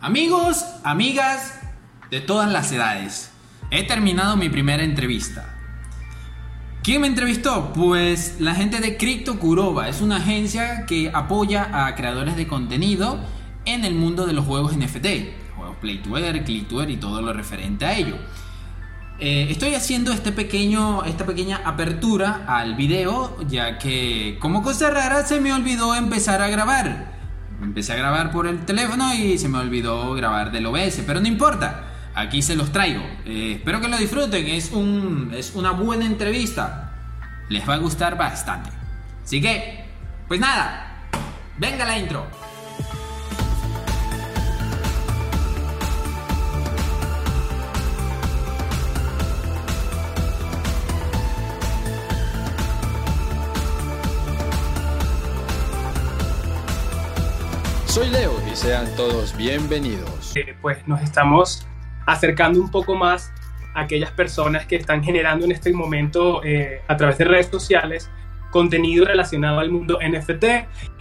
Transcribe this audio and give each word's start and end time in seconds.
Amigos, 0.00 0.64
amigas 0.84 1.58
de 2.08 2.20
todas 2.20 2.48
las 2.48 2.70
edades, 2.70 3.32
he 3.72 3.82
terminado 3.82 4.36
mi 4.36 4.48
primera 4.48 4.84
entrevista. 4.84 5.56
¿Quién 6.84 7.00
me 7.00 7.08
entrevistó? 7.08 7.72
Pues 7.72 8.36
la 8.38 8.54
gente 8.54 8.78
de 8.78 8.96
Crypto 8.96 9.40
Kuroba. 9.40 9.88
Es 9.88 10.00
una 10.00 10.18
agencia 10.18 10.86
que 10.86 11.10
apoya 11.12 11.84
a 11.84 11.96
creadores 11.96 12.36
de 12.36 12.46
contenido 12.46 13.18
en 13.64 13.84
el 13.84 13.96
mundo 13.96 14.24
de 14.24 14.34
los 14.34 14.44
juegos 14.46 14.76
NFT. 14.76 15.06
Juegos 15.56 15.76
Play 15.80 15.98
to 15.98 16.16
Earn, 16.16 16.90
y 16.90 16.96
todo 16.96 17.20
lo 17.20 17.32
referente 17.32 17.84
a 17.84 17.98
ello. 17.98 18.14
Eh, 19.18 19.48
estoy 19.50 19.74
haciendo 19.74 20.12
este 20.12 20.30
pequeño, 20.30 21.02
esta 21.06 21.26
pequeña 21.26 21.60
apertura 21.64 22.44
al 22.46 22.76
video, 22.76 23.36
ya 23.48 23.78
que 23.78 24.38
como 24.40 24.62
cosa 24.62 24.90
rara 24.90 25.26
se 25.26 25.40
me 25.40 25.52
olvidó 25.52 25.96
empezar 25.96 26.40
a 26.40 26.46
grabar. 26.46 27.17
Empecé 27.62 27.92
a 27.92 27.96
grabar 27.96 28.30
por 28.30 28.46
el 28.46 28.64
teléfono 28.64 29.12
y 29.14 29.38
se 29.38 29.48
me 29.48 29.58
olvidó 29.58 30.14
grabar 30.14 30.52
del 30.52 30.66
OBS, 30.66 31.02
pero 31.06 31.20
no 31.20 31.26
importa. 31.26 31.84
Aquí 32.14 32.42
se 32.42 32.56
los 32.56 32.72
traigo. 32.72 33.02
Eh, 33.24 33.54
espero 33.56 33.80
que 33.80 33.88
lo 33.88 33.96
disfruten. 33.96 34.46
Es, 34.46 34.72
un, 34.72 35.32
es 35.34 35.54
una 35.54 35.72
buena 35.72 36.04
entrevista. 36.04 36.92
Les 37.48 37.68
va 37.68 37.74
a 37.74 37.78
gustar 37.78 38.16
bastante. 38.16 38.70
Así 39.24 39.40
que, 39.40 39.84
pues 40.26 40.40
nada. 40.40 41.04
Venga 41.58 41.84
la 41.84 41.98
intro. 41.98 42.26
Soy 57.88 58.10
Leo 58.10 58.34
y 58.52 58.54
sean 58.54 58.86
todos 58.96 59.34
bienvenidos. 59.34 60.36
Eh, 60.36 60.54
pues 60.60 60.86
nos 60.86 61.00
estamos 61.00 61.66
acercando 62.04 62.60
un 62.60 62.70
poco 62.70 62.94
más 62.94 63.32
a 63.74 63.80
aquellas 63.80 64.10
personas 64.10 64.66
que 64.66 64.76
están 64.76 65.02
generando 65.02 65.46
en 65.46 65.52
este 65.52 65.72
momento 65.72 66.44
eh, 66.44 66.82
a 66.86 66.98
través 66.98 67.16
de 67.16 67.24
redes 67.24 67.46
sociales 67.46 68.10
contenido 68.50 69.06
relacionado 69.06 69.58
al 69.58 69.70
mundo 69.70 69.98
NFT, 70.06 70.44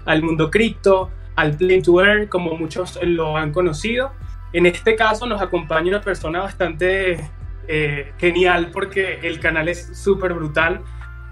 al 0.05 0.23
mundo 0.23 0.49
cripto, 0.49 1.11
al 1.35 1.57
play 1.57 1.81
to 1.81 2.01
earn, 2.01 2.27
como 2.27 2.55
muchos 2.57 2.97
lo 3.03 3.35
han 3.35 3.51
conocido. 3.51 4.13
En 4.53 4.65
este 4.65 4.95
caso 4.95 5.25
nos 5.25 5.41
acompaña 5.41 5.89
una 5.89 6.01
persona 6.01 6.39
bastante 6.39 7.29
eh, 7.67 8.13
genial 8.17 8.71
porque 8.71 9.19
el 9.23 9.41
canal 9.41 9.67
es 9.67 9.89
súper 9.93 10.33
brutal. 10.33 10.81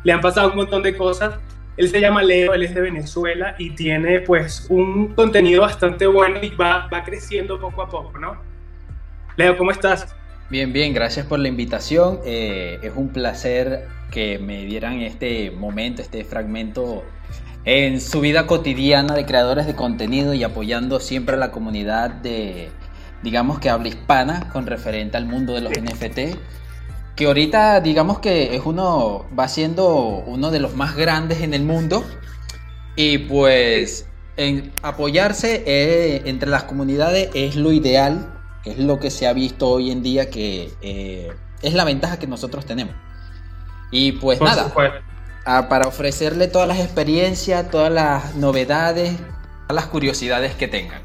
Le 0.04 0.12
han 0.12 0.20
pasado 0.20 0.50
un 0.50 0.58
montón 0.58 0.84
de 0.84 0.98
cosas 0.98 1.40
él 1.78 1.90
se 1.90 2.00
llama 2.00 2.24
Leo, 2.24 2.54
él 2.54 2.64
es 2.64 2.74
de 2.74 2.82
Venezuela 2.82 3.56
y 3.58 3.72
tiene 3.72 4.22
pues 4.22 4.68
un 4.70 5.14
contenido 5.14 5.62
bastante 5.62 6.08
bueno 6.08 6.40
y 6.42 6.50
va, 6.50 6.88
va 6.92 7.04
creciendo 7.04 7.60
poco 7.60 7.82
a 7.82 7.90
poco, 7.90 8.18
¿no? 8.18 8.38
Leo, 9.36 9.58
¿cómo 9.58 9.72
estás? 9.72 10.16
Bien, 10.50 10.72
bien, 10.72 10.94
gracias 10.94 11.26
por 11.26 11.40
la 11.40 11.48
invitación. 11.48 12.20
Eh, 12.24 12.80
es 12.82 12.94
un 12.96 13.10
placer 13.10 13.88
que 14.12 14.40
me 14.40 14.64
dieran 14.66 15.02
este 15.02 15.52
momento, 15.52 16.02
este 16.02 16.24
fragmento 16.24 17.04
en 17.66 18.00
su 18.00 18.22
vida 18.22 18.46
cotidiana 18.46 19.16
de 19.16 19.26
creadores 19.26 19.66
de 19.66 19.76
contenido 19.76 20.34
y 20.34 20.44
apoyando 20.44 21.00
siempre 21.00 21.36
a 21.36 21.40
la 21.40 21.52
comunidad 21.52 22.12
de, 22.12 22.70
digamos 23.24 23.60
que 23.60 23.70
habla 23.70 23.88
hispana 23.88 24.50
con 24.54 24.68
referente 24.68 25.18
al 25.18 25.26
mundo 25.26 25.54
de 25.54 25.62
los 25.62 25.74
NFT 25.74 26.38
que 27.16 27.26
ahorita 27.26 27.80
digamos 27.82 28.20
que 28.20 28.56
es 28.56 28.62
uno, 28.66 29.26
va 29.38 29.48
siendo 29.48 29.88
uno 30.26 30.52
de 30.52 30.60
los 30.60 30.76
más 30.76 30.96
grandes 30.96 31.42
en 31.42 31.54
el 31.54 31.64
mundo 31.64 32.04
y 32.96 33.20
pues 33.20 34.08
en 34.38 34.74
apoyarse 34.82 35.64
eh, 35.66 36.24
entre 36.26 36.50
las 36.50 36.64
comunidades 36.64 37.30
es 37.34 37.56
lo 37.56 37.72
ideal, 37.72 38.34
es 38.66 38.80
lo 38.80 39.00
que 39.00 39.12
se 39.12 39.28
ha 39.28 39.34
visto 39.34 39.70
hoy 39.70 39.92
en 39.92 40.04
día 40.04 40.30
que 40.30 40.72
eh, 40.82 41.32
es 41.62 41.74
la 41.74 41.86
ventaja 41.86 42.20
que 42.20 42.28
nosotros 42.28 42.66
tenemos. 42.66 42.96
Y 43.92 44.14
pues 44.14 44.42
nada, 44.42 44.74
para 45.70 45.88
ofrecerle 45.88 46.48
todas 46.48 46.68
las 46.68 46.80
experiencias, 46.80 47.70
todas 47.70 47.92
las 47.92 48.36
novedades, 48.36 49.16
todas 49.68 49.84
las 49.84 49.86
curiosidades 49.86 50.56
que 50.56 50.68
tengan. 50.68 51.05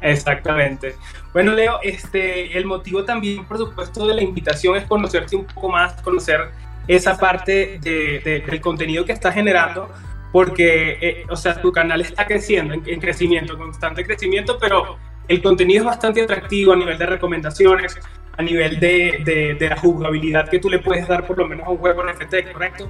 Exactamente. 0.00 0.96
Bueno, 1.32 1.52
Leo, 1.52 1.78
este, 1.82 2.56
el 2.56 2.64
motivo 2.64 3.04
también, 3.04 3.44
por 3.44 3.58
supuesto, 3.58 4.06
de 4.06 4.14
la 4.14 4.22
invitación 4.22 4.76
es 4.76 4.84
conocerte 4.84 5.36
un 5.36 5.44
poco 5.44 5.68
más, 5.68 6.00
conocer 6.02 6.48
esa 6.88 7.16
parte 7.18 7.78
de, 7.80 8.42
del 8.46 8.60
contenido 8.60 9.04
que 9.04 9.12
estás 9.12 9.34
generando, 9.34 9.88
porque, 10.32 10.98
eh, 11.00 11.26
o 11.28 11.36
sea, 11.36 11.60
tu 11.60 11.70
canal 11.72 12.00
está 12.00 12.26
creciendo, 12.26 12.74
en, 12.74 13.00
crecimiento, 13.00 13.56
constante 13.58 14.04
crecimiento, 14.04 14.58
pero 14.58 14.96
el 15.28 15.42
contenido 15.42 15.80
es 15.80 15.86
bastante 15.86 16.22
atractivo 16.22 16.72
a 16.72 16.76
nivel 16.76 16.98
de 16.98 17.06
recomendaciones, 17.06 17.98
a 18.36 18.42
nivel 18.42 18.80
de, 18.80 19.56
de, 19.58 19.68
la 19.68 19.76
jugabilidad 19.76 20.48
que 20.48 20.58
tú 20.58 20.70
le 20.70 20.78
puedes 20.78 21.06
dar 21.06 21.26
por 21.26 21.38
lo 21.38 21.46
menos 21.46 21.66
a 21.66 21.70
un 21.70 21.76
juego 21.76 22.02
NFT, 22.04 22.52
¿correcto? 22.52 22.88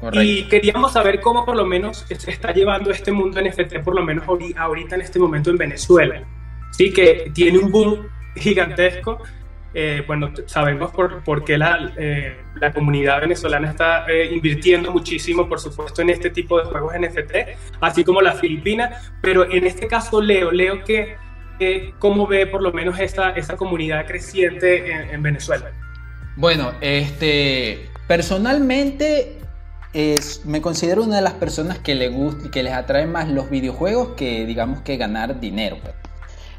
Correcto. 0.00 0.22
Y 0.22 0.44
queríamos 0.44 0.92
saber 0.92 1.20
cómo 1.20 1.44
por 1.44 1.56
lo 1.56 1.64
menos 1.64 2.04
se 2.08 2.30
está 2.30 2.52
llevando 2.52 2.90
este 2.90 3.12
mundo 3.12 3.40
NFT, 3.40 3.78
por 3.84 3.94
lo 3.94 4.02
menos 4.02 4.24
ahorita 4.56 4.94
en 4.96 5.00
este 5.00 5.18
momento 5.18 5.50
en 5.50 5.56
Venezuela. 5.56 6.22
Sí, 6.78 6.92
que 6.92 7.32
tiene 7.34 7.58
un 7.58 7.72
boom 7.72 8.08
gigantesco. 8.36 9.20
Eh, 9.74 10.04
bueno, 10.06 10.32
sabemos 10.46 10.92
por, 10.92 11.24
por 11.24 11.44
qué 11.44 11.58
la, 11.58 11.92
eh, 11.96 12.36
la, 12.60 12.72
comunidad 12.72 13.20
venezolana 13.20 13.68
está 13.68 14.06
eh, 14.08 14.30
invirtiendo 14.32 14.92
muchísimo, 14.92 15.48
por 15.48 15.58
supuesto, 15.58 16.02
en 16.02 16.10
este 16.10 16.30
tipo 16.30 16.56
de 16.58 16.66
juegos 16.66 16.94
NFT, 16.98 17.58
así 17.80 18.04
como 18.04 18.20
la 18.22 18.32
Filipina, 18.32 18.90
pero 19.20 19.50
en 19.50 19.66
este 19.66 19.88
caso 19.88 20.22
Leo, 20.22 20.52
Leo 20.52 20.84
que, 20.84 21.16
¿cómo 21.98 22.28
ve 22.28 22.46
por 22.46 22.62
lo 22.62 22.72
menos 22.72 22.98
esa, 23.00 23.30
esa 23.30 23.56
comunidad 23.56 24.06
creciente 24.06 25.12
en, 25.12 25.20
Venezuela? 25.20 25.72
Bueno, 26.36 26.72
este, 26.80 27.90
personalmente 28.06 29.36
me 30.44 30.62
considero 30.62 31.02
una 31.02 31.16
de 31.16 31.22
las 31.22 31.34
personas 31.34 31.80
que, 31.80 31.96
le 31.96 32.08
gusta, 32.08 32.50
que 32.52 32.62
les 32.62 32.72
atrae 32.72 33.06
más 33.06 33.28
los 33.28 33.50
videojuegos 33.50 34.10
que 34.16 34.46
digamos 34.46 34.80
que 34.82 34.96
ganar 34.96 35.40
dinero. 35.40 35.78
Pues. 35.82 36.07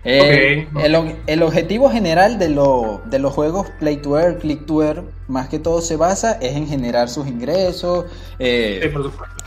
El, 0.04 1.44
objetivo 1.44 1.90
general 1.90 2.40
de, 2.40 2.50
los 2.50 3.34
juegos 3.34 3.68
Play 3.80 3.98
to 3.98 4.18
Earn, 4.18 4.40
Click 4.40 4.66
to 4.66 4.84
Earn, 4.84 5.10
más 5.28 5.50
que 5.50 5.60
todo 5.60 5.82
se 5.82 5.98
basa 5.98 6.34
es 6.42 6.56
en 6.56 6.68
generar 6.68 7.10
sus 7.10 7.28
ingresos, 7.28 8.06
eh, 8.40 8.94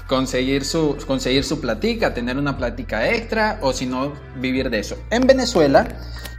conseguir, 0.07 0.65
su, 0.65 0.97
conseguir 1.07 1.45
su 1.45 1.61
platica, 1.61 2.13
tener 2.13 2.37
una 2.37 2.57
platica 2.57 3.09
extra 3.11 3.59
o 3.63 3.73
si 3.73 3.87
no, 3.87 4.13
vivir 4.37 4.69
de 4.69 4.81
eso. 4.81 4.97
En 5.11 5.27
Venezuela 5.27 5.89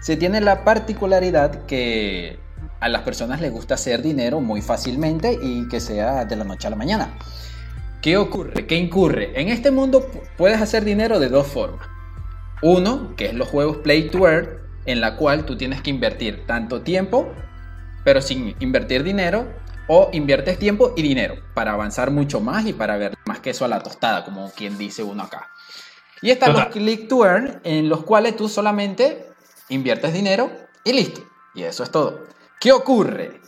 se 0.02 0.16
tiene 0.16 0.42
la 0.42 0.64
particularidad 0.64 1.66
que 1.66 2.38
a 2.80 2.90
las 2.90 3.02
personas 3.02 3.42
les 3.42 3.52
gusta 3.52 3.76
hacer 3.76 4.02
dinero 4.02 4.42
muy 4.42 4.62
fácilmente 4.62 5.40
y 5.42 5.68
que 5.70 5.80
sea 5.80 6.26
de 6.26 6.36
la 6.36 6.44
noche 6.44 6.68
a 6.68 6.70
la 6.70 6.76
mañana. 6.76 7.18
¿Qué 8.02 8.18
ocurre? 8.18 8.68
¿Qué 8.68 8.76
incurre? 8.76 9.32
En 9.40 9.48
este 9.48 9.72
mundo 9.72 10.06
puedes 10.38 10.62
hacer 10.62 10.84
dinero 10.84 11.20
de 11.20 11.30
dos 11.30 11.48
formas 11.48 11.93
uno, 12.64 13.14
que 13.16 13.28
es 13.28 13.34
los 13.36 13.48
juegos 13.48 13.78
Play 13.78 14.10
to 14.10 14.28
Earn, 14.28 14.50
en 14.86 15.02
la 15.02 15.16
cual 15.16 15.46
tú 15.46 15.56
tienes 15.56 15.82
que 15.82 15.92
invertir 15.92 16.46
tanto 16.48 16.82
tiempo, 16.82 17.32
pero 18.04 18.22
sin 18.22 18.56
invertir 18.60 19.04
dinero, 19.04 19.48
o 19.88 20.10
inviertes 20.14 20.58
tiempo 20.58 20.94
y 20.96 21.02
dinero 21.02 21.36
para 21.54 21.74
avanzar 21.74 22.10
mucho 22.12 22.40
más 22.40 22.66
y 22.66 22.74
para 22.74 22.98
ver 22.98 23.14
más 23.26 23.40
queso 23.40 23.66
a 23.66 23.68
la 23.68 23.82
tostada, 23.82 24.24
como 24.24 24.50
quien 24.52 24.78
dice 24.78 25.04
uno 25.04 25.24
acá. 25.24 25.50
Y 26.22 26.32
están 26.32 26.54
los 26.54 26.68
Click 26.68 27.10
to 27.10 27.26
Earn, 27.26 27.60
en 27.66 27.90
los 27.90 28.04
cuales 28.04 28.38
tú 28.38 28.48
solamente 28.48 29.28
inviertes 29.70 30.14
dinero 30.14 30.50
y 30.86 30.94
listo. 30.94 31.22
Y 31.54 31.64
eso 31.64 31.84
es 31.84 31.92
todo. 31.92 32.24
¿Qué 32.62 32.72
ocurre? 32.72 33.42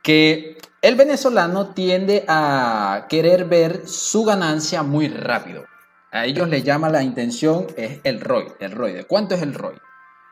Que 0.00 0.58
el 0.80 0.94
venezolano 0.94 1.74
tiende 1.74 2.24
a 2.28 3.06
querer 3.08 3.46
ver 3.46 3.88
su 3.88 4.24
ganancia 4.24 4.84
muy 4.84 5.08
rápido. 5.08 5.64
A 6.12 6.24
ellos 6.24 6.48
les 6.48 6.64
llama 6.64 6.88
la 6.88 7.02
intención 7.02 7.66
es 7.76 8.00
el 8.04 8.20
ROI. 8.20 8.54
El 8.58 8.72
ROI. 8.72 8.92
¿De 8.92 9.04
cuánto 9.04 9.34
es 9.34 9.42
el 9.42 9.54
ROI? 9.54 9.76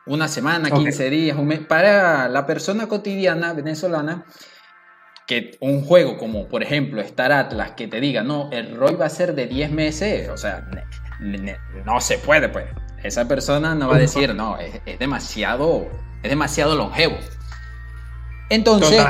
Una 0.05 0.27
semana, 0.27 0.71
15 0.71 1.09
días, 1.09 1.37
un 1.37 1.47
mes. 1.47 1.59
Para 1.59 2.27
la 2.27 2.45
persona 2.45 2.87
cotidiana 2.87 3.53
venezolana, 3.53 4.25
que 5.27 5.57
un 5.59 5.85
juego 5.85 6.17
como 6.17 6.47
por 6.47 6.63
ejemplo 6.63 6.99
Star 7.01 7.31
Atlas 7.31 7.71
que 7.77 7.87
te 7.87 8.01
diga, 8.01 8.23
no, 8.23 8.49
el 8.51 8.75
ROI 8.75 8.95
va 8.95 9.05
a 9.05 9.09
ser 9.09 9.35
de 9.35 9.45
10 9.45 9.71
meses, 9.71 10.27
o 10.29 10.37
sea, 10.37 10.67
no 11.85 12.01
se 12.01 12.17
puede, 12.17 12.49
pues. 12.49 12.65
Esa 13.03 13.27
persona 13.27 13.75
no 13.75 13.87
va 13.87 13.95
a 13.95 13.99
decir, 13.99 14.35
no, 14.35 14.57
es, 14.57 14.81
demasiado, 14.99 15.87
es 16.23 16.29
demasiado 16.29 16.75
longevo. 16.75 17.15
Entonces, 18.49 19.05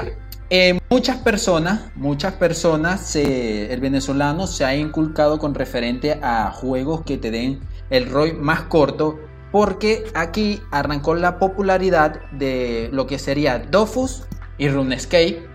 eh, 0.50 0.80
muchas 0.90 1.18
personas, 1.18 1.92
muchas 1.96 2.34
personas, 2.34 3.16
el 3.16 3.80
venezolano 3.80 4.48
se 4.48 4.66
ha 4.66 4.76
inculcado 4.76 5.40
con 5.40 5.54
referente 5.54 6.20
a 6.22 6.52
juegos 6.52 7.04
que 7.04 7.18
te 7.18 7.32
den 7.32 7.60
el 7.90 8.10
ROI 8.10 8.34
más 8.34 8.64
corto, 8.64 9.20
porque 9.52 10.06
aquí 10.14 10.62
arrancó 10.72 11.16
la 11.16 11.40
popularidad 11.40 12.22
de 12.32 12.90
lo 12.92 13.08
que 13.08 13.20
sería 13.20 13.60
Dofus 13.60 14.24
y 14.58 14.70
RuneScape, 14.70 15.48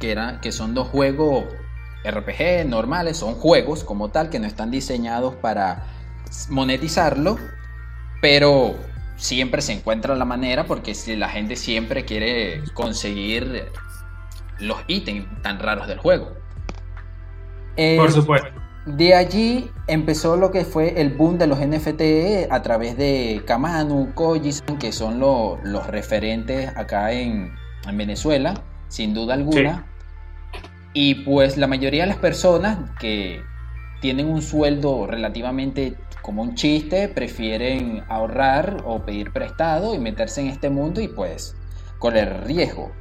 que, 0.00 0.10
era, 0.10 0.40
que 0.40 0.52
son 0.52 0.74
dos 0.74 0.88
juegos 0.88 1.44
RPG 2.04 2.66
normales, 2.66 3.16
son 3.16 3.34
juegos 3.34 3.84
como 3.84 4.10
tal 4.10 4.28
que 4.28 4.38
no 4.38 4.46
están 4.46 4.70
diseñados 4.70 5.34
para 5.36 5.86
monetizarlo, 6.50 7.38
pero 8.20 8.74
siempre 9.24 9.62
se 9.62 9.72
encuentra 9.72 10.14
la 10.14 10.26
manera 10.26 10.66
porque 10.66 10.94
si 10.94 11.16
la 11.16 11.30
gente 11.30 11.56
siempre 11.56 12.04
quiere 12.04 12.62
conseguir 12.74 13.70
los 14.58 14.76
ítems 14.86 15.26
tan 15.40 15.58
raros 15.58 15.88
del 15.88 15.98
juego. 15.98 16.34
Por 17.96 18.12
supuesto. 18.12 18.50
De 18.84 19.14
allí 19.14 19.70
empezó 19.86 20.36
lo 20.36 20.50
que 20.50 20.66
fue 20.66 21.00
el 21.00 21.14
boom 21.14 21.38
de 21.38 21.46
los 21.46 21.58
NFT 21.58 22.52
a 22.52 22.60
través 22.60 22.98
de 22.98 23.42
Kamanu, 23.46 24.12
Kojisan, 24.14 24.78
que 24.78 24.92
son 24.92 25.18
los 25.18 25.86
referentes 25.86 26.68
acá 26.76 27.12
en, 27.12 27.54
Venezuela, 27.94 28.62
sin 28.88 29.14
duda 29.14 29.34
alguna. 29.34 29.86
Y 30.92 31.14
pues 31.16 31.56
la 31.56 31.66
mayoría 31.66 32.02
de 32.02 32.08
las 32.08 32.18
personas 32.18 32.78
que 33.00 33.42
tienen 34.02 34.28
un 34.28 34.42
sueldo 34.42 35.06
relativamente 35.06 35.96
como 36.24 36.40
un 36.40 36.54
chiste, 36.54 37.08
prefieren 37.08 38.02
ahorrar 38.08 38.78
o 38.86 39.04
pedir 39.04 39.30
prestado 39.30 39.94
y 39.94 39.98
meterse 39.98 40.40
en 40.40 40.46
este 40.46 40.70
mundo 40.70 41.02
y 41.02 41.08
pues 41.08 41.54
correr 41.98 42.44
riesgo. 42.46 42.92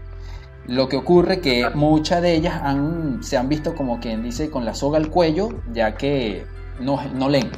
Lo 0.68 0.90
que 0.90 0.98
ocurre 0.98 1.40
que 1.40 1.70
muchas 1.74 2.22
de 2.22 2.34
ellas 2.34 2.60
han, 2.62 3.24
se 3.24 3.38
han 3.38 3.48
visto 3.48 3.76
como 3.76 4.02
quien 4.02 4.24
dice 4.24 4.50
con 4.50 4.66
la 4.66 4.74
soga 4.74 4.98
al 4.98 5.10
cuello, 5.10 5.62
ya 5.72 5.96
que 5.96 6.44
no, 6.82 7.02
no 7.14 7.30
leen. 7.30 7.50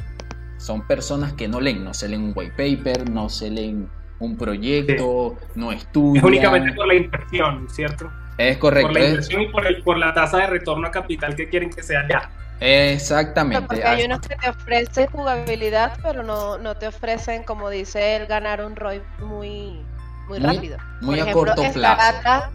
Son 0.58 0.86
personas 0.86 1.32
que 1.32 1.48
no 1.48 1.60
leen, 1.60 1.82
no 1.82 1.94
se 1.94 2.08
leen 2.08 2.22
un 2.22 2.32
white 2.36 2.52
paper, 2.52 3.10
no 3.10 3.28
se 3.28 3.50
leen 3.50 3.88
un 4.20 4.36
proyecto, 4.36 5.34
no 5.56 5.72
estudian. 5.72 6.24
Es 6.24 6.28
únicamente 6.28 6.72
por 6.74 6.86
la 6.86 6.94
inversión, 6.94 7.68
¿cierto? 7.70 8.08
Es 8.38 8.56
correcto. 8.58 8.92
Por 8.92 9.00
la 9.00 9.08
inversión 9.08 9.42
y 9.42 9.48
por, 9.48 9.66
el, 9.66 9.82
por 9.82 9.98
la 9.98 10.14
tasa 10.14 10.38
de 10.38 10.46
retorno 10.46 10.86
a 10.86 10.92
capital 10.92 11.34
que 11.34 11.48
quieren 11.48 11.70
que 11.70 11.82
sea 11.82 12.06
ya. 12.08 12.30
Exactamente. 12.60 13.66
porque 13.66 13.84
hay 13.84 14.04
unos 14.04 14.20
que 14.20 14.34
te 14.36 14.48
ofrecen 14.48 15.06
jugabilidad, 15.08 15.98
pero 16.02 16.22
no, 16.22 16.58
no 16.58 16.74
te 16.76 16.88
ofrecen, 16.88 17.44
como 17.44 17.68
dice 17.68 18.16
él, 18.16 18.26
ganar 18.26 18.64
un 18.64 18.76
ROI 18.76 19.02
muy, 19.18 19.84
muy, 20.28 20.38
rápido. 20.38 20.78
Muy 21.00 21.20
a 21.20 21.32
corto 21.32 21.62
plazo. 21.72 22.50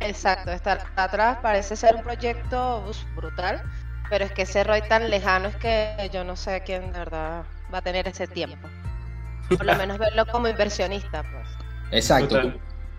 Exacto, 0.00 0.50
estar 0.50 0.80
atrás 0.96 1.38
parece 1.42 1.76
ser 1.76 1.94
un 1.94 2.02
proyecto 2.02 2.84
brutal, 3.14 3.62
pero 4.10 4.24
es 4.24 4.32
que 4.32 4.42
ese 4.42 4.64
ROI 4.64 4.82
tan 4.88 5.08
lejano 5.10 5.48
es 5.48 5.56
que 5.56 6.10
yo 6.12 6.24
no 6.24 6.34
sé 6.34 6.62
quién 6.64 6.92
de 6.92 6.98
verdad 6.98 7.44
va 7.72 7.78
a 7.78 7.82
tener 7.82 8.08
ese 8.08 8.26
tiempo. 8.26 8.68
Por 9.48 9.64
lo 9.64 9.76
menos 9.76 9.98
verlo 9.98 10.26
como 10.26 10.48
inversionista, 10.48 11.22
pues. 11.22 11.48
Exacto. 11.92 12.52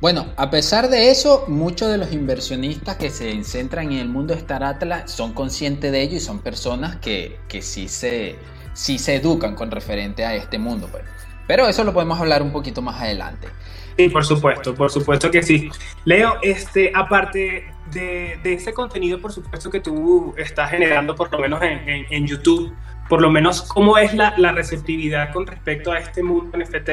Bueno, 0.03 0.25
a 0.35 0.49
pesar 0.49 0.89
de 0.89 1.11
eso, 1.11 1.45
muchos 1.47 1.89
de 1.89 1.97
los 1.97 2.11
inversionistas 2.11 2.97
que 2.97 3.09
se 3.09 3.41
centran 3.45 3.93
en 3.93 3.99
el 3.99 4.09
mundo 4.09 4.33
de 4.33 4.41
Star 4.41 4.61
Atlas 4.61 5.09
son 5.09 5.31
conscientes 5.31 5.93
de 5.93 6.01
ello 6.01 6.17
y 6.17 6.19
son 6.19 6.39
personas 6.39 6.97
que, 6.97 7.39
que 7.47 7.61
sí, 7.61 7.87
se, 7.87 8.35
sí 8.73 8.99
se 8.99 9.15
educan 9.15 9.55
con 9.55 9.71
referente 9.71 10.25
a 10.25 10.35
este 10.35 10.59
mundo. 10.59 10.89
Pues. 10.91 11.05
Pero 11.47 11.69
eso 11.69 11.85
lo 11.85 11.93
podemos 11.93 12.19
hablar 12.19 12.41
un 12.41 12.51
poquito 12.51 12.81
más 12.81 12.99
adelante. 12.99 13.47
Sí, 13.95 14.09
por 14.09 14.25
supuesto, 14.25 14.75
por 14.75 14.91
supuesto 14.91 15.31
que 15.31 15.41
sí. 15.41 15.69
Leo, 16.03 16.33
este, 16.41 16.91
aparte 16.93 17.71
de, 17.93 18.37
ese 18.43 18.73
contenido, 18.73 19.21
por 19.21 19.31
supuesto 19.31 19.69
que 19.69 19.79
tú 19.79 20.35
estás 20.35 20.69
generando, 20.69 21.15
por 21.15 21.31
lo 21.31 21.39
menos 21.39 21.61
en, 21.63 22.27
YouTube, 22.27 22.75
por 23.07 23.21
lo 23.21 23.31
menos 23.31 23.61
cómo 23.61 23.97
es 23.97 24.13
la, 24.13 24.51
receptividad 24.51 25.31
con 25.31 25.47
respecto 25.47 25.93
a 25.93 25.99
este 25.99 26.21
mundo 26.23 26.57
NFT. 26.57 26.89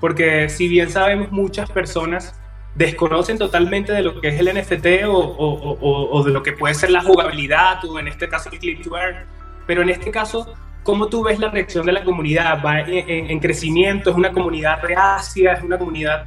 Porque 0.00 0.48
si 0.48 0.66
bien 0.66 0.90
sabemos 0.90 1.30
muchas 1.30 1.70
personas 1.70 2.34
desconocen 2.78 3.38
totalmente 3.38 3.92
de 3.92 4.02
lo 4.02 4.20
que 4.20 4.28
es 4.28 4.40
el 4.40 4.54
NFT 4.54 5.04
o, 5.08 6.22
de 6.24 6.30
lo 6.30 6.42
que 6.42 6.52
puede 6.52 6.74
ser 6.74 6.90
la 6.90 7.02
jugabilidad 7.02 7.84
o 7.84 7.98
en 7.98 8.08
este 8.08 8.28
caso 8.28 8.48
el 8.50 8.58
clip 8.58 8.82
to 8.82 8.96
earn, 8.96 9.26
pero 9.66 9.82
en 9.82 9.90
este 9.90 10.10
caso 10.10 10.54
¿Cómo 10.84 11.08
tú 11.08 11.22
ves 11.22 11.38
la 11.38 11.50
reacción 11.50 11.84
de 11.84 11.92
la 11.92 12.02
comunidad? 12.02 12.62
¿Va 12.64 12.80
en, 12.80 13.38
crecimiento? 13.40 14.08
¿Es 14.08 14.16
una 14.16 14.32
comunidad 14.32 14.82
reacia? 14.82 15.52
¿Es 15.52 15.62
una 15.62 15.76
comunidad 15.76 16.24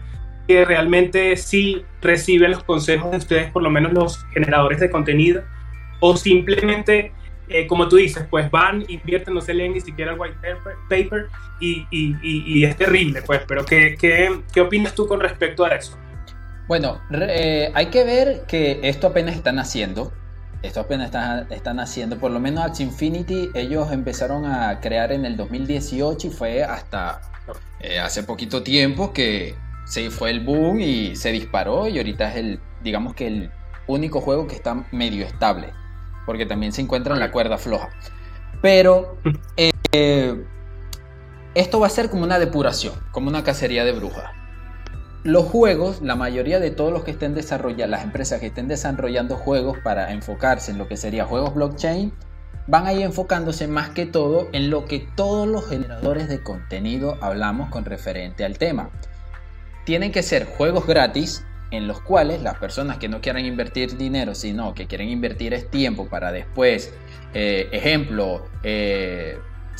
que 0.48 0.64
realmente 0.66 1.36
sí 1.36 1.84
recibe 2.00 2.48
los 2.48 2.64
consejos 2.64 3.10
de 3.10 3.18
ustedes, 3.18 3.52
por 3.52 3.64
lo 3.64 3.72
menos 3.72 3.92
los 3.92 4.24
generadores 4.26 4.80
de 4.80 4.92
contenido, 4.92 5.42
o 6.00 6.16
simplemente, 6.16 7.12
eh, 7.50 7.66
como 7.66 7.88
tú 7.88 7.96
dices, 7.96 8.28
pues 8.30 8.52
van, 8.52 8.86
invierten, 8.88 9.34
no 9.34 9.42
se 9.42 9.56
leen 9.56 9.74
ni 9.74 9.82
siquiera 9.82 10.12
el 10.12 10.20
white 10.20 10.38
paper, 10.88 11.28
y, 11.60 11.88
y, 11.90 12.16
y, 12.22 12.64
es 12.64 12.76
terrible, 12.76 13.24
pues, 13.24 13.42
pero 13.48 13.66
¿qué, 13.66 13.96
qué, 14.00 14.42
qué 14.54 14.62
opinas 14.62 14.94
tú 14.94 15.08
con 15.08 15.22
respecto 15.22 15.66
a 15.66 15.70
eso? 15.70 15.98
Bueno, 16.72 17.02
eh, 17.12 17.70
hay 17.74 17.88
que 17.88 18.06
ver 18.06 18.46
que 18.48 18.80
esto 18.84 19.08
apenas 19.08 19.36
están 19.36 19.60
haciendo. 19.60 20.14
Esto 20.62 20.80
apenas 20.80 21.08
están, 21.08 21.52
están 21.52 21.82
haciendo, 21.82 22.18
por 22.18 22.32
lo 22.32 22.40
menos 22.40 22.64
Axie 22.64 22.86
Infinity, 22.86 23.50
ellos 23.54 23.92
empezaron 23.92 24.46
a 24.46 24.80
crear 24.80 25.12
en 25.12 25.26
el 25.26 25.36
2018 25.36 26.28
y 26.28 26.30
fue 26.30 26.64
hasta 26.64 27.20
eh, 27.82 28.00
hace 28.00 28.24
poquito 28.24 28.64
tiempo 28.64 29.12
que 29.12 29.54
se 29.84 30.10
fue 30.12 30.30
el 30.30 30.46
boom 30.46 30.80
y 30.80 31.18
se 31.18 31.34
disparó 31.34 31.90
y 31.90 31.98
ahorita 31.98 32.30
es 32.30 32.36
el, 32.38 32.62
digamos 32.82 33.16
que 33.16 33.28
el 33.28 33.52
único 33.88 34.22
juego 34.22 34.48
que 34.48 34.56
está 34.56 34.86
medio 34.94 35.26
estable, 35.26 35.74
porque 36.26 36.46
también 36.46 36.72
se 36.72 36.82
encuentra 36.82 37.14
en 37.14 37.20
la 37.20 37.32
cuerda 37.34 37.58
floja. 37.58 37.90
Pero 38.62 39.18
eh, 39.58 40.42
esto 41.54 41.82
va 41.82 41.88
a 41.88 41.90
ser 41.90 42.10
como 42.10 42.24
una 42.24 42.40
depuración, 42.40 42.94
como 43.12 43.28
una 43.28 43.44
cacería 43.44 43.84
de 43.84 43.92
brujas. 43.92 44.41
Los 45.24 45.46
juegos, 45.46 46.02
la 46.02 46.16
mayoría 46.16 46.60
de 46.60 46.72
todos 46.72 46.92
los 46.92 47.04
que 47.04 47.12
estén 47.12 47.36
desarrollando, 47.36 47.88
las 47.88 48.04
empresas 48.04 48.40
que 48.40 48.48
estén 48.48 48.68
desarrollando 48.68 49.36
juegos 49.36 49.78
para 49.84 50.12
enfocarse 50.12 50.72
en 50.72 50.80
lo 50.80 50.88
que 50.88 50.98
sería 50.98 51.26
juegos 51.26 51.54
blockchain, 51.54 52.12
van 52.66 52.88
a 52.88 52.94
ir 52.94 53.02
enfocándose 53.02 53.68
más 53.68 53.90
que 53.90 54.08
todo 54.08 54.48
en 54.52 54.72
lo 54.72 54.86
que 54.86 55.08
todos 55.16 55.48
los 55.48 55.68
generadores 55.68 56.28
de 56.28 56.42
contenido 56.42 57.20
hablamos 57.22 57.70
con 57.70 57.86
referente 57.86 58.44
al 58.44 58.58
tema. 58.58 58.90
Tienen 59.86 60.12
que 60.12 60.24
ser 60.24 60.46
juegos 60.46 60.88
gratis 60.88 61.46
en 61.70 61.88
los 61.88 62.02
cuales 62.02 62.42
las 62.42 62.58
personas 62.58 62.98
que 62.98 63.08
no 63.08 63.22
quieran 63.22 63.46
invertir 63.46 63.98
dinero, 63.98 64.34
sino 64.34 64.74
que 64.74 64.88
quieren 64.88 65.10
invertir 65.10 65.54
es 65.54 65.70
tiempo 65.70 66.08
para 66.08 66.32
después, 66.32 66.94
eh, 67.36 67.70
ejemplo, 67.72 68.46
eh, 68.64 69.38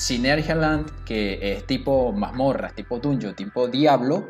Land, 0.08 1.04
que 1.04 1.54
es 1.54 1.66
tipo 1.66 2.12
mazmorras, 2.14 2.76
tipo 2.76 3.00
dungeon, 3.00 3.36
tipo 3.36 3.68
diablo, 3.68 4.30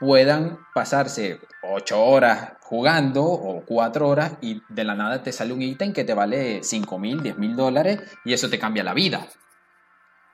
puedan 0.00 0.58
pasarse 0.74 1.40
8 1.62 2.02
horas 2.02 2.52
jugando 2.60 3.22
o 3.24 3.64
4 3.64 4.08
horas 4.08 4.32
y 4.40 4.62
de 4.68 4.84
la 4.84 4.94
nada 4.94 5.22
te 5.22 5.30
sale 5.30 5.52
un 5.52 5.62
ítem 5.62 5.92
que 5.92 6.04
te 6.04 6.14
vale 6.14 6.64
5 6.64 6.98
mil, 6.98 7.22
10 7.22 7.38
mil 7.38 7.54
dólares 7.54 8.00
y 8.24 8.32
eso 8.32 8.50
te 8.50 8.58
cambia 8.58 8.82
la 8.82 8.94
vida. 8.94 9.28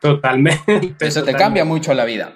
Totalmente. 0.00 0.94
Eso 1.00 1.24
te 1.24 1.34
cambia 1.34 1.64
mucho 1.64 1.92
la 1.92 2.04
vida 2.04 2.32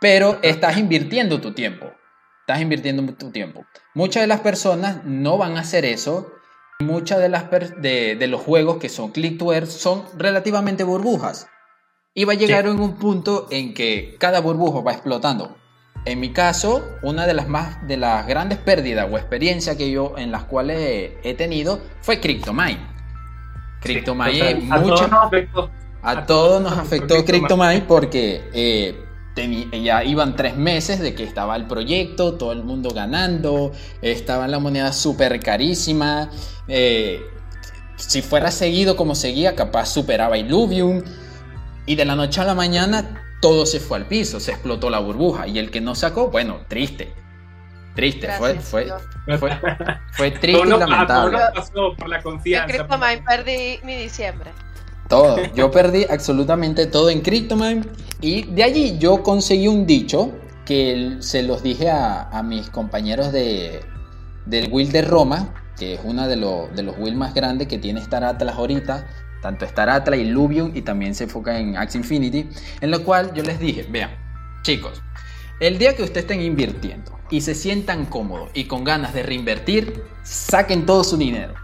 pero 0.00 0.38
estás 0.42 0.78
invirtiendo 0.78 1.40
tu 1.40 1.52
tiempo. 1.52 1.92
Estás 2.40 2.60
invirtiendo 2.60 3.14
tu 3.14 3.30
tiempo. 3.30 3.64
Muchas 3.94 4.22
de 4.22 4.26
las 4.26 4.40
personas 4.40 5.04
no 5.04 5.38
van 5.38 5.56
a 5.56 5.60
hacer 5.60 5.84
eso. 5.84 6.32
Muchas 6.80 7.18
de, 7.20 7.28
las 7.28 7.44
de, 7.50 8.26
los 8.26 8.40
juegos 8.40 8.78
que 8.78 8.88
son 8.88 9.12
click 9.12 9.38
to 9.38 9.52
earn 9.52 9.66
son 9.66 10.04
relativamente 10.16 10.82
burbujas. 10.82 11.46
Y 12.14 12.24
va 12.24 12.32
a 12.32 12.36
llegar 12.36 12.66
en 12.66 12.80
un 12.80 12.96
punto 12.96 13.46
en 13.50 13.74
que 13.74 14.16
cada 14.18 14.40
burbuja 14.40 14.80
va 14.80 14.92
explotando. 14.92 15.56
En 16.06 16.18
mi 16.18 16.30
caso, 16.30 16.82
una 17.02 17.26
de 17.26 17.34
las 17.34 17.48
más 17.48 17.86
de 17.86 17.96
las 17.96 18.26
grandes 18.26 18.58
pérdidas 18.58 19.06
o 19.10 19.18
experiencias 19.18 19.76
que 19.76 19.90
yo 19.90 20.14
en 20.16 20.32
las 20.32 20.44
cuales 20.44 21.12
he 21.22 21.34
tenido 21.34 21.80
fue 22.00 22.20
CryptoMine. 22.20 22.80
CryptoMine 23.82 24.54
mucho, 24.80 25.08
a, 26.02 26.26
todos 26.26 26.62
nos 26.62 26.72
afectó, 26.72 27.24
CryptoMine 27.24 27.82
porque 27.82 28.42
eh, 28.54 28.94
ya 29.82 30.04
iban 30.04 30.36
tres 30.36 30.56
meses 30.56 31.00
de 31.00 31.14
que 31.14 31.22
estaba 31.24 31.56
el 31.56 31.66
proyecto, 31.66 32.34
todo 32.34 32.52
el 32.52 32.62
mundo 32.62 32.90
ganando, 32.90 33.72
estaba 34.00 34.48
la 34.48 34.58
moneda 34.58 34.92
súper 34.92 35.38
carísima. 35.40 36.30
Eh, 36.66 37.20
si 37.96 38.22
fuera 38.22 38.50
seguido 38.50 38.96
como 38.96 39.14
seguía, 39.14 39.54
capaz 39.54 39.86
superaba 39.86 40.38
Illuvium. 40.38 41.02
Y 41.86 41.96
de 41.96 42.04
la 42.04 42.14
noche 42.14 42.40
a 42.40 42.44
la 42.44 42.54
mañana 42.54 43.29
todo 43.40 43.66
se 43.66 43.80
fue 43.80 43.98
al 43.98 44.06
piso, 44.06 44.38
se 44.38 44.52
explotó 44.52 44.90
la 44.90 44.98
burbuja. 44.98 45.46
Y 45.46 45.58
el 45.58 45.70
que 45.70 45.80
no 45.80 45.94
sacó, 45.94 46.30
bueno, 46.30 46.60
triste. 46.68 47.12
Triste, 47.94 48.28
fue, 48.38 48.54
fue, 48.60 48.86
fue, 49.38 50.30
triste 50.40 50.62
y 50.64 50.68
lamentable. 50.68 51.38
pasó 51.54 51.94
por 51.96 52.08
la 52.08 52.22
confianza. 52.22 52.76
Yo 52.76 52.86
perdí 53.26 53.80
mi 53.82 53.96
diciembre. 53.96 54.52
Todo. 55.08 55.38
Yo 55.54 55.70
perdí 55.70 56.06
absolutamente 56.08 56.86
todo 56.86 57.10
en 57.10 57.20
CryptoMine. 57.20 57.82
Y 58.20 58.44
de 58.44 58.62
allí 58.62 58.98
yo 58.98 59.22
conseguí 59.22 59.66
un 59.66 59.86
dicho 59.86 60.30
que 60.66 61.16
se 61.20 61.42
los 61.42 61.62
dije 61.62 61.90
a, 61.90 62.42
mis 62.44 62.68
compañeros 62.70 63.32
de, 63.32 63.80
del 64.46 64.70
Will 64.70 64.92
de 64.92 65.02
Roma, 65.02 65.54
que 65.78 65.94
es 65.94 66.00
uno 66.04 66.28
de, 66.28 66.36
de 66.36 66.82
los 66.82 66.98
Will 66.98 67.16
más 67.16 67.34
grandes 67.34 67.66
que 67.66 67.78
tiene 67.78 68.00
Star 68.00 68.22
Atlas 68.24 68.54
ahorita, 68.56 69.06
tanto 69.40 69.64
Star 69.64 69.88
Atlas 69.88 70.18
y 70.18 70.24
Luvium, 70.24 70.72
y 70.74 70.82
también 70.82 71.14
se 71.14 71.24
enfoca 71.24 71.58
en 71.58 71.76
Axie 71.76 71.98
Infinity, 71.98 72.48
en 72.80 72.90
lo 72.90 73.04
cual 73.04 73.32
yo 73.34 73.42
les 73.42 73.58
dije, 73.58 73.86
vean, 73.88 74.10
chicos, 74.62 75.02
el 75.60 75.78
día 75.78 75.94
que 75.94 76.02
ustedes 76.02 76.24
estén 76.24 76.40
invirtiendo 76.40 77.18
y 77.30 77.40
se 77.42 77.54
sientan 77.54 78.06
cómodos 78.06 78.50
y 78.54 78.64
con 78.64 78.84
ganas 78.84 79.14
de 79.14 79.22
reinvertir, 79.22 80.02
saquen 80.22 80.86
todo 80.86 81.04
su 81.04 81.16
dinero. 81.16 81.54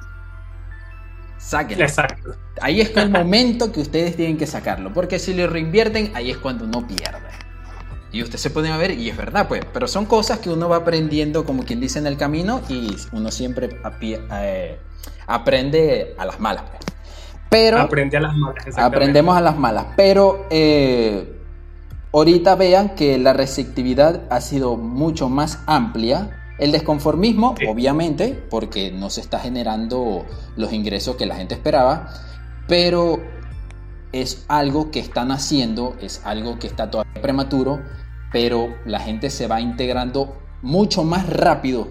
Sáquenlo. 1.38 1.84
Exacto. 1.84 2.34
Ahí 2.60 2.80
es 2.80 2.96
el 2.96 3.10
momento 3.10 3.72
que 3.72 3.80
ustedes 3.80 4.16
tienen 4.16 4.36
que 4.36 4.46
sacarlo, 4.46 4.92
porque 4.92 5.18
si 5.18 5.34
lo 5.34 5.46
reinvierten, 5.46 6.12
ahí 6.14 6.30
es 6.30 6.38
cuando 6.38 6.64
uno 6.64 6.86
pierde. 6.86 7.26
Y 8.12 8.22
usted 8.22 8.38
se 8.38 8.48
a 8.48 8.76
ver, 8.76 8.92
y 8.92 9.10
es 9.10 9.16
verdad, 9.16 9.46
pues, 9.46 9.62
pero 9.72 9.88
son 9.88 10.06
cosas 10.06 10.38
que 10.38 10.48
uno 10.48 10.68
va 10.68 10.76
aprendiendo, 10.76 11.44
como 11.44 11.64
quien 11.64 11.80
dice, 11.80 11.98
en 11.98 12.06
el 12.06 12.16
camino, 12.16 12.62
y 12.68 12.96
uno 13.12 13.30
siempre 13.30 13.68
eh, 14.32 14.78
aprende 15.26 16.14
a 16.16 16.24
las 16.24 16.40
malas. 16.40 16.64
Pues. 16.70 16.85
Pero, 17.50 17.78
Aprende 17.78 18.16
a 18.16 18.20
las 18.20 18.36
malas. 18.36 18.78
Aprendemos 18.78 19.36
a 19.36 19.40
las 19.40 19.56
malas, 19.58 19.86
pero 19.96 20.46
eh, 20.50 21.40
ahorita 22.12 22.54
vean 22.56 22.94
que 22.94 23.18
la 23.18 23.32
receptividad 23.32 24.22
ha 24.30 24.40
sido 24.40 24.76
mucho 24.76 25.28
más 25.28 25.62
amplia. 25.66 26.42
El 26.58 26.72
desconformismo, 26.72 27.54
obviamente, 27.68 28.42
porque 28.50 28.90
no 28.90 29.10
se 29.10 29.20
está 29.20 29.38
generando 29.38 30.24
los 30.56 30.72
ingresos 30.72 31.16
que 31.16 31.26
la 31.26 31.36
gente 31.36 31.54
esperaba, 31.54 32.08
pero 32.66 33.20
es 34.12 34.44
algo 34.48 34.90
que 34.90 35.00
están 35.00 35.30
haciendo, 35.30 35.94
es 36.00 36.22
algo 36.24 36.58
que 36.58 36.66
está 36.66 36.90
todavía 36.90 37.20
prematuro, 37.20 37.82
pero 38.32 38.68
la 38.86 39.00
gente 39.00 39.30
se 39.30 39.46
va 39.46 39.60
integrando 39.60 40.36
mucho 40.62 41.04
más 41.04 41.28
rápido, 41.28 41.88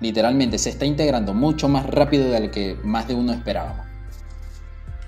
literalmente 0.00 0.58
se 0.58 0.70
está 0.70 0.86
integrando 0.86 1.34
mucho 1.34 1.68
más 1.68 1.86
rápido 1.86 2.30
de 2.30 2.40
lo 2.40 2.50
que 2.50 2.76
más 2.82 3.08
de 3.08 3.14
uno 3.14 3.32
esperábamos. 3.32 3.91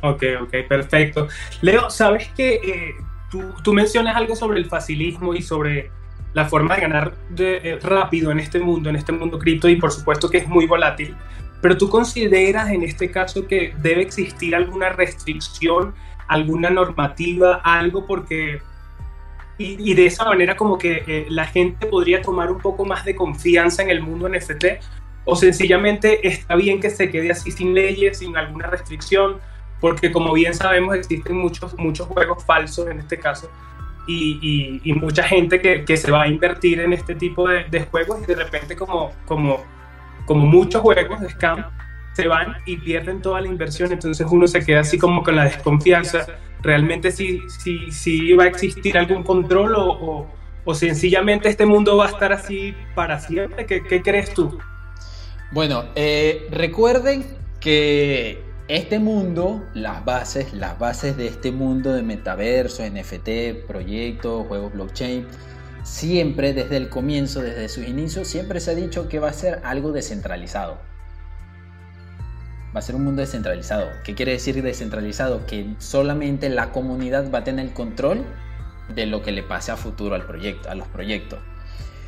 Ok, 0.05 0.23
ok, 0.43 0.55
perfecto. 0.69 1.29
Leo, 1.63 1.89
¿sabes 1.89 2.29
que 2.37 2.57
eh, 2.57 2.95
tú, 3.31 3.73
mencionas 3.73 4.15
algo 4.17 4.37
sobre 4.37 4.59
el 4.59 4.67
facilismo 4.67 5.35
y 5.35 5.41
sobre 5.41 5.91
la 6.35 6.45
forma 6.45 6.75
de 6.75 6.83
ganar 6.83 7.15
eh, 7.39 7.79
rápido 7.83 8.31
en 8.31 8.39
este 8.39 8.59
mundo, 8.59 8.91
en 8.91 8.97
este 8.97 9.13
mundo 9.13 9.39
cripto, 9.39 9.67
y 9.67 9.77
por 9.77 9.93
supuesto 9.93 10.29
que 10.29 10.39
es 10.39 10.47
muy 10.47 10.67
volátil, 10.67 11.17
pero 11.63 11.79
tú 11.79 11.89
consideras 11.89 12.69
en 12.71 12.83
este 12.83 13.11
caso 13.11 13.47
que 13.47 13.73
debe 13.79 14.03
existir 14.03 14.55
alguna 14.55 14.91
restricción, 14.91 15.95
alguna 16.29 16.69
normativa, 16.69 17.63
algo 17.65 18.07
porque... 18.07 18.61
Y, 19.57 19.95
de 19.95 20.07
esa 20.07 20.25
manera 20.25 20.57
como 20.57 20.77
que 20.79 21.05
eh, 21.07 21.27
la 21.31 21.47
gente 21.47 21.87
podría 21.87 22.21
tomar 22.21 22.51
un 22.51 22.59
poco 22.59 22.85
más 22.85 23.05
de 23.05 23.15
confianza 23.15 23.85
en 23.85 23.91
el 23.91 24.03
mundo 24.03 24.29
NFT 24.29 24.65
o 25.25 25.37
sencillamente 25.37 26.27
está 26.27 26.57
bien 26.57 26.81
que 26.81 26.91
se 26.91 27.09
quede 27.09 27.31
así 27.31 27.53
sin 27.53 27.73
leyes, 27.73 28.19
sin 28.19 28.37
alguna 28.37 28.67
restricción, 28.67 29.39
porque 29.81 30.11
como 30.13 30.33
bien 30.33 30.55
sabemos 30.55 30.95
existen 30.95 31.37
muchos, 31.37 31.77
muchos 31.79 32.07
juegos 32.09 32.45
falsos 32.45 32.89
en 32.89 33.01
este 33.01 33.19
caso 33.19 33.51
y, 34.07 34.81
mucha 34.97 35.23
gente 35.23 35.61
que, 35.61 35.85
que, 35.85 35.97
se 35.97 36.11
va 36.11 36.23
a 36.23 36.29
invertir 36.29 36.81
en 36.81 36.93
este 36.93 37.15
tipo 37.15 37.49
de, 37.49 37.87
juegos 37.91 38.21
y 38.23 38.27
de 38.27 38.35
repente 38.35 38.77
como, 38.77 39.13
como, 39.25 39.65
como 40.27 40.47
muchos 40.47 40.83
juegos 40.83 41.21
de 41.21 41.31
scam 41.31 41.65
se 42.13 42.29
van 42.29 42.57
y 42.65 42.77
pierden 42.77 43.21
toda 43.21 43.41
la 43.41 43.49
inversión, 43.49 43.93
entonces 43.93 44.27
uno 44.31 44.47
se 44.47 44.65
queda 44.65 44.81
así 44.81 44.99
como 44.99 45.23
con 45.25 45.35
la 45.35 45.45
desconfianza, 45.45 46.27
realmente 46.63 47.11
si, 47.11 47.41
si, 47.49 47.91
si 47.91 48.33
va 48.35 48.45
a 48.45 48.47
existir 48.47 48.97
algún 48.97 49.25
control 49.25 49.75
o, 49.75 50.29
o, 50.65 50.75
sencillamente 50.75 51.49
este 51.49 51.67
mundo 51.67 51.97
va 51.97 52.07
a 52.07 52.09
estar 52.11 52.33
así 52.33 52.75
para 52.95 53.19
siempre, 53.19 53.67
¿qué, 53.67 53.83
qué 53.83 54.01
crees 54.01 54.33
tú? 54.33 54.59
Bueno, 55.51 55.87
eh, 55.97 56.47
recuerden 56.53 57.25
que 57.61 58.44
este 58.69 58.99
mundo, 58.99 59.63
las 59.75 60.05
bases, 60.05 60.55
las 60.55 60.79
bases 60.79 61.17
de 61.17 61.27
este 61.27 61.53
mundo 61.53 61.93
de 61.93 62.03
metaverso, 62.03 62.83
NFT, 62.83 63.67
proyectos, 63.67 64.47
juegos 64.47 64.73
blockchain, 64.73 65.27
siempre 65.83 66.55
desde 66.55 66.79
el 66.79 66.89
comienzo, 66.89 67.43
desde 67.43 67.69
sus 67.69 67.87
inicios, 67.87 68.27
siempre 68.27 68.61
se 68.61 68.71
ha 68.71 68.75
dicho 68.75 69.09
que 69.09 69.19
va 69.19 69.29
a 69.29 69.33
ser 69.35 69.61
algo 69.65 69.93
descentralizado. 69.93 70.79
Va 72.75 72.81
a 72.81 72.83
ser 72.83 72.97
un 72.97 73.05
mundo 73.05 73.21
descentralizado. 73.21 73.89
¿Qué 74.03 74.15
quiere 74.15 74.33
decir 74.33 74.61
descentralizado? 74.63 75.47
Que 75.47 75.75
solamente 75.79 76.49
la 76.49 76.73
comunidad 76.73 77.31
va 77.31 77.41
a 77.41 77.45
tener 77.45 77.67
el 77.67 77.73
control 77.73 78.25
de 78.95 79.07
lo 79.07 79.23
que 79.23 79.31
le 79.31 79.43
pase 79.43 79.73
a 79.73 79.77
futuro 79.77 80.15
al 80.15 80.27
proyecto, 80.27 80.71
a 80.71 80.75
los 80.75 80.89
proyectos. 80.89 81.39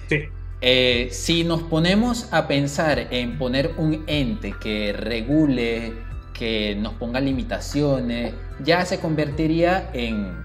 Sí. 0.09 0.25
Eh, 0.63 1.09
si 1.13 1.45
nos 1.45 1.63
ponemos 1.63 2.33
a 2.33 2.49
pensar 2.49 3.09
en 3.11 3.37
poner 3.37 3.73
un 3.77 4.05
ente 4.07 4.55
que 4.59 4.95
regule, 4.95 6.06
que 6.37 6.77
nos 6.77 6.95
ponga 6.95 7.21
limitaciones, 7.21 8.35
ya 8.61 8.85
se 8.85 9.01
convertiría 9.01 9.91
en 9.93 10.37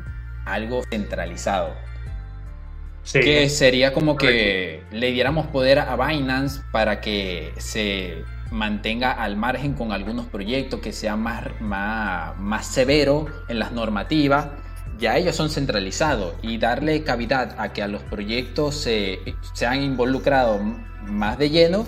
algo 0.46 0.84
centralizado. 0.90 1.74
Que 3.12 3.50
sería 3.50 3.94
como 3.94 4.16
que 4.16 4.84
le 4.92 5.12
diéramos 5.12 5.48
poder 5.48 5.80
a 5.80 5.96
Binance 5.96 6.62
para 6.72 7.02
que 7.02 7.52
se 7.58 8.24
mantenga 8.52 9.12
al 9.12 9.38
margen 9.38 9.74
con 9.74 9.92
algunos 9.92 10.28
proyectos, 10.28 10.82
que 10.82 10.94
sea 10.94 11.16
más, 11.16 11.46
más, 11.60 12.38
más 12.38 12.68
severo 12.68 13.26
en 13.48 13.60
las 13.60 13.72
normativas. 13.72 14.48
Ya 15.00 15.18
ellos 15.18 15.36
son 15.36 15.50
centralizados 15.50 16.36
y 16.44 16.60
darle 16.60 17.04
cavidad 17.04 17.56
a 17.58 17.74
que 17.74 17.82
a 17.82 17.88
los 17.88 18.04
proyectos 18.04 18.76
se, 18.76 19.20
se 19.54 19.66
han 19.66 19.82
involucrado 19.82 20.60
más 21.08 21.40
de 21.40 21.50
lleno, 21.50 21.88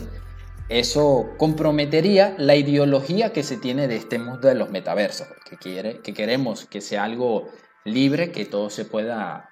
eso 0.79 1.35
comprometería 1.37 2.33
la 2.37 2.55
ideología 2.55 3.31
que 3.31 3.43
se 3.43 3.57
tiene 3.57 3.87
de 3.87 3.95
este 3.95 4.17
mundo 4.17 4.47
de 4.47 4.55
los 4.55 4.71
metaversos, 4.71 5.27
que, 5.47 5.57
quiere, 5.57 5.99
que 5.99 6.13
queremos 6.13 6.65
que 6.65 6.81
sea 6.81 7.03
algo 7.03 7.49
libre, 7.85 8.31
que 8.31 8.45
todo 8.45 8.69
se 8.69 8.85
pueda 8.85 9.49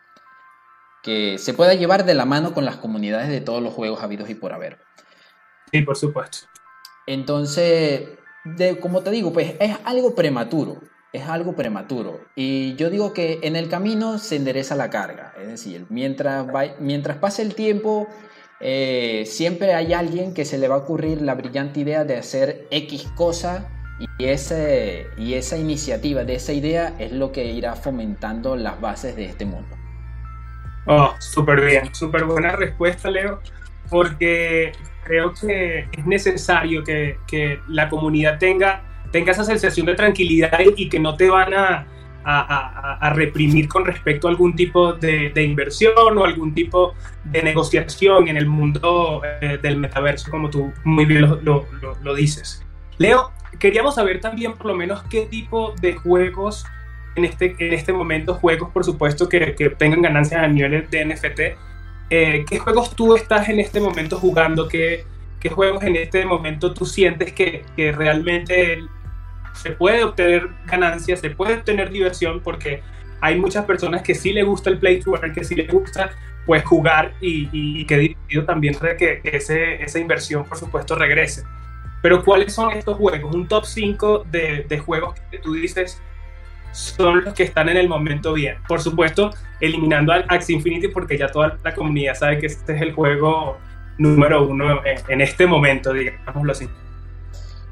que 1.03 1.37
se 1.37 1.53
pueda 1.53 1.73
llevar 1.73 2.05
de 2.05 2.13
la 2.13 2.25
mano 2.25 2.53
con 2.53 2.65
las 2.65 2.77
comunidades 2.77 3.29
de 3.29 3.41
todos 3.41 3.61
los 3.61 3.73
juegos 3.73 4.03
habidos 4.03 4.29
y 4.29 4.35
por 4.35 4.53
haber. 4.53 4.79
Sí, 5.71 5.81
por 5.81 5.97
supuesto. 5.97 6.39
Entonces, 7.07 8.09
de, 8.43 8.79
como 8.79 9.01
te 9.01 9.11
digo, 9.11 9.33
pues 9.33 9.55
es 9.59 9.77
algo 9.83 10.13
prematuro, 10.13 10.79
es 11.11 11.27
algo 11.27 11.55
prematuro. 11.55 12.21
Y 12.35 12.75
yo 12.75 12.89
digo 12.89 13.13
que 13.13 13.39
en 13.43 13.55
el 13.55 13.69
camino 13.69 14.17
se 14.19 14.35
endereza 14.35 14.75
la 14.75 14.89
carga, 14.89 15.33
es 15.39 15.47
decir, 15.47 15.85
mientras, 15.89 16.45
mientras 16.79 17.17
pase 17.17 17.41
el 17.41 17.55
tiempo, 17.55 18.07
eh, 18.61 19.23
siempre 19.25 19.73
hay 19.73 19.93
alguien 19.93 20.33
que 20.33 20.45
se 20.45 20.57
le 20.57 20.67
va 20.67 20.75
a 20.75 20.77
ocurrir 20.79 21.21
la 21.21 21.33
brillante 21.33 21.79
idea 21.79 22.03
de 22.03 22.17
hacer 22.17 22.67
X 22.69 23.11
cosa 23.15 23.67
y, 24.19 24.25
ese, 24.25 25.07
y 25.17 25.33
esa 25.33 25.57
iniciativa 25.57 26.23
de 26.23 26.35
esa 26.35 26.53
idea 26.53 26.93
es 26.99 27.11
lo 27.11 27.31
que 27.31 27.45
irá 27.45 27.75
fomentando 27.75 28.55
las 28.55 28.79
bases 28.79 29.15
de 29.15 29.25
este 29.25 29.45
mundo. 29.45 29.75
Oh, 30.85 31.13
súper 31.19 31.61
bien, 31.61 31.93
súper 31.93 32.25
buena 32.25 32.55
respuesta, 32.55 33.09
Leo, 33.09 33.39
porque 33.89 34.71
creo 35.03 35.33
que 35.33 35.87
es 35.91 36.05
necesario 36.05 36.83
que, 36.83 37.17
que, 37.27 37.59
la 37.67 37.89
comunidad 37.89 38.39
tenga, 38.39 38.83
tenga 39.11 39.31
esa 39.31 39.43
sensación 39.43 39.85
de 39.85 39.95
tranquilidad 39.95 40.59
y 40.75 40.89
que 40.89 40.99
no 40.99 41.15
te 41.15 41.29
van 41.29 41.53
a, 41.53 41.87
a, 42.23 43.11
reprimir 43.15 43.67
con 43.67 43.85
respecto 43.85 44.27
a 44.27 44.31
algún 44.31 44.55
tipo 44.55 44.93
de, 44.93 45.31
inversión 45.43 46.17
o 46.17 46.23
algún 46.23 46.53
tipo 46.53 46.93
de 47.25 47.41
negociación 47.41 48.27
en 48.27 48.37
el 48.37 48.45
mundo 48.45 49.21
eh, 49.41 49.59
del 49.61 49.77
metaverso, 49.77 50.29
como 50.31 50.49
tú 50.49 50.71
muy 50.83 51.05
bien 51.05 51.21
lo, 51.43 52.15
dices. 52.15 52.63
Leo, 52.97 53.31
queríamos 53.59 53.95
saber 53.95 54.21
también 54.21 54.53
por 54.53 54.67
lo 54.67 54.75
menos 54.75 55.03
qué 55.03 55.25
tipo 55.25 55.73
de 55.81 55.93
juegos 55.93 56.65
en 57.15 57.25
este, 57.25 57.55
en 57.59 57.73
este 57.73 57.91
momento, 57.91 58.35
juegos 58.35 58.69
por 58.69 58.85
supuesto 58.85 59.27
que, 59.27 59.53
que 59.55 59.69
tengan 59.71 60.01
ganancias 60.01 60.43
a 60.43 60.47
niveles 60.47 60.89
de 60.89 61.05
NFT, 61.05 61.39
eh, 62.09 62.45
¿qué 62.47 62.59
juegos 62.59 62.95
tú 62.95 63.15
estás 63.15 63.49
en 63.49 63.59
este 63.59 63.79
momento 63.79 64.17
jugando? 64.17 64.67
¿Qué, 64.67 65.05
¿Qué 65.39 65.49
juegos 65.49 65.83
en 65.83 65.95
este 65.95 66.25
momento 66.25 66.73
tú 66.73 66.85
sientes 66.85 67.33
que, 67.33 67.63
que 67.75 67.91
realmente 67.91 68.79
se 69.53 69.71
puede 69.71 70.03
obtener 70.03 70.49
ganancias, 70.65 71.19
se 71.19 71.29
puede 71.29 71.55
obtener 71.55 71.89
diversión 71.89 72.41
porque 72.41 72.81
hay 73.19 73.39
muchas 73.39 73.65
personas 73.65 74.01
que 74.01 74.15
sí 74.15 74.33
le 74.33 74.43
gusta 74.43 74.69
el 74.69 74.79
play 74.79 74.99
to 74.99 75.15
earn, 75.15 75.33
que 75.33 75.43
sí 75.43 75.55
le 75.55 75.67
gusta 75.67 76.11
pues 76.45 76.63
jugar 76.65 77.13
y, 77.21 77.85
que 77.85 77.97
divertido 77.97 78.45
también 78.45 78.75
que, 78.97 79.21
que 79.21 79.37
ese, 79.37 79.81
esa 79.83 79.99
inversión 79.99 80.43
por 80.45 80.57
supuesto 80.57 80.95
regrese. 80.95 81.43
Pero 82.01 82.23
¿cuáles 82.23 82.53
son 82.53 82.71
estos 82.71 82.97
juegos? 82.97 83.33
Un 83.33 83.47
top 83.47 83.63
5 83.65 84.25
de, 84.31 84.65
de, 84.67 84.79
juegos 84.79 85.19
que 85.29 85.37
tú 85.37 85.53
dices 85.53 86.01
son 86.71 87.23
los 87.23 87.33
que 87.35 87.43
están 87.43 87.69
en 87.69 87.77
el 87.77 87.87
momento 87.87 88.33
bien. 88.33 88.57
Por 88.67 88.81
supuesto, 88.81 89.29
eliminando 89.59 90.11
al 90.11 90.25
Axie 90.27 90.55
Infinity 90.55 90.87
porque 90.87 91.15
ya 91.17 91.27
toda 91.27 91.59
la 91.63 91.75
comunidad 91.75 92.15
sabe 92.15 92.39
que 92.39 92.47
este 92.47 92.75
es 92.75 92.81
el 92.81 92.93
juego 92.93 93.59
número 93.99 94.47
uno 94.47 94.83
en, 94.83 94.97
en 95.07 95.21
este 95.21 95.45
momento, 95.45 95.93
digámoslo 95.93 96.53
así. 96.53 96.67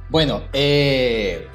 Bueno, 0.10 0.44
eh, 0.54 1.48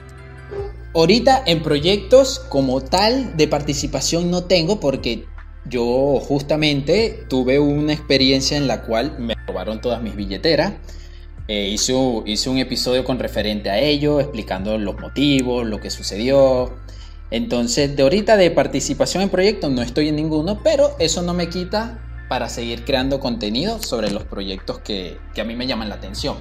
Ahorita 0.95 1.43
en 1.45 1.61
proyectos 1.61 2.39
como 2.39 2.81
tal 2.81 3.37
de 3.37 3.49
participación 3.49 4.31
no 4.31 4.45
tengo 4.45 4.79
porque 4.79 5.27
yo 5.65 6.21
justamente 6.21 7.25
tuve 7.29 7.59
una 7.59 7.93
experiencia 7.93 8.57
en 8.57 8.69
la 8.69 8.83
cual 8.83 9.19
me 9.19 9.35
robaron 9.47 9.81
todas 9.81 10.01
mis 10.01 10.15
billeteras. 10.15 10.75
Eh, 11.49 11.71
hice, 11.73 11.95
hice, 12.27 12.49
un 12.49 12.59
episodio 12.59 13.05
con 13.05 13.19
referente 13.19 13.71
a 13.71 13.79
ello, 13.81 14.21
explicando 14.21 14.79
los 14.79 14.99
motivos, 15.01 15.67
lo 15.67 15.81
que 15.81 15.91
sucedió. 15.91 16.73
Entonces, 17.33 17.97
de 17.97 18.03
ahorita 18.05 18.37
de 18.37 18.53
participación 18.53 19.25
en 19.25 19.31
proyectos 19.31 19.73
no 19.73 19.83
estoy 19.83 20.09
en 20.09 20.17
ninguno, 20.17 20.63
pero 20.63 20.95
eso 21.01 21.23
no 21.23 21.35
me 21.35 21.49
quita 21.49 21.99
para 22.29 22.49
seguir 22.49 22.85
creando 22.85 23.19
contenido 23.19 23.83
sobre 23.83 24.13
los 24.13 24.25
proyectos 24.25 24.79
que, 24.79 25.19
que 25.35 25.41
a 25.41 25.45
mí 25.45 25.57
me 25.57 25.67
llaman 25.67 25.89
la 25.89 25.97
atención. 25.97 26.37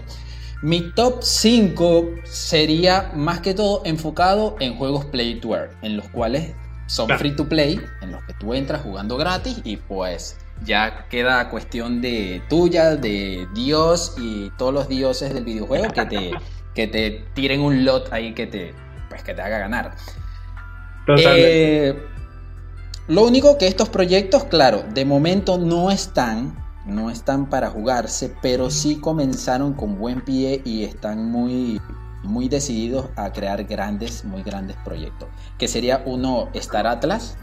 Mi 0.63 0.79
top 0.91 1.21
5 1.21 2.09
sería 2.23 3.11
más 3.13 3.41
que 3.41 3.53
todo 3.53 3.81
enfocado 3.83 4.55
en 4.61 4.77
juegos 4.77 5.03
Play 5.03 5.41
to 5.41 5.53
Earn, 5.53 5.71
en 5.81 5.97
los 5.97 6.07
cuales 6.07 6.53
son 6.87 7.09
free 7.17 7.35
to 7.35 7.49
play, 7.49 7.81
en 8.01 8.13
los 8.13 8.23
que 8.23 8.33
tú 8.35 8.53
entras 8.53 8.81
jugando 8.81 9.17
gratis 9.17 9.59
y 9.65 9.75
pues 9.75 10.37
ya 10.63 11.05
queda 11.09 11.49
cuestión 11.49 11.99
de 11.99 12.41
tuya, 12.47 12.95
de 12.95 13.45
Dios 13.53 14.15
y 14.17 14.51
todos 14.57 14.73
los 14.73 14.87
dioses 14.87 15.33
del 15.33 15.43
videojuego 15.43 15.91
que 15.91 16.05
te, 16.05 16.31
que 16.73 16.87
te 16.87 17.25
tiren 17.33 17.59
un 17.59 17.83
lot 17.83 18.13
ahí 18.13 18.33
que 18.33 18.47
te, 18.47 18.73
pues, 19.09 19.21
que 19.21 19.33
te 19.33 19.41
haga 19.41 19.57
ganar. 19.59 19.95
Eh, 21.17 22.01
lo 23.09 23.23
único 23.23 23.57
que 23.57 23.67
estos 23.67 23.89
proyectos, 23.89 24.45
claro, 24.45 24.85
de 24.93 25.03
momento 25.03 25.57
no 25.57 25.91
están, 25.91 26.62
no 26.85 27.09
están 27.09 27.49
para 27.49 27.69
jugarse, 27.69 28.35
pero 28.41 28.69
sí 28.69 28.99
comenzaron 28.99 29.73
con 29.73 29.97
buen 29.97 30.21
pie 30.21 30.61
y 30.65 30.83
están 30.83 31.31
muy, 31.31 31.81
muy 32.23 32.49
decididos 32.49 33.09
a 33.15 33.31
crear 33.31 33.63
grandes, 33.63 34.25
muy 34.25 34.43
grandes 34.43 34.77
proyectos. 34.83 35.29
Que 35.57 35.67
sería 35.67 36.03
uno 36.05 36.49
Star 36.53 36.87
Atlas. 36.87 37.37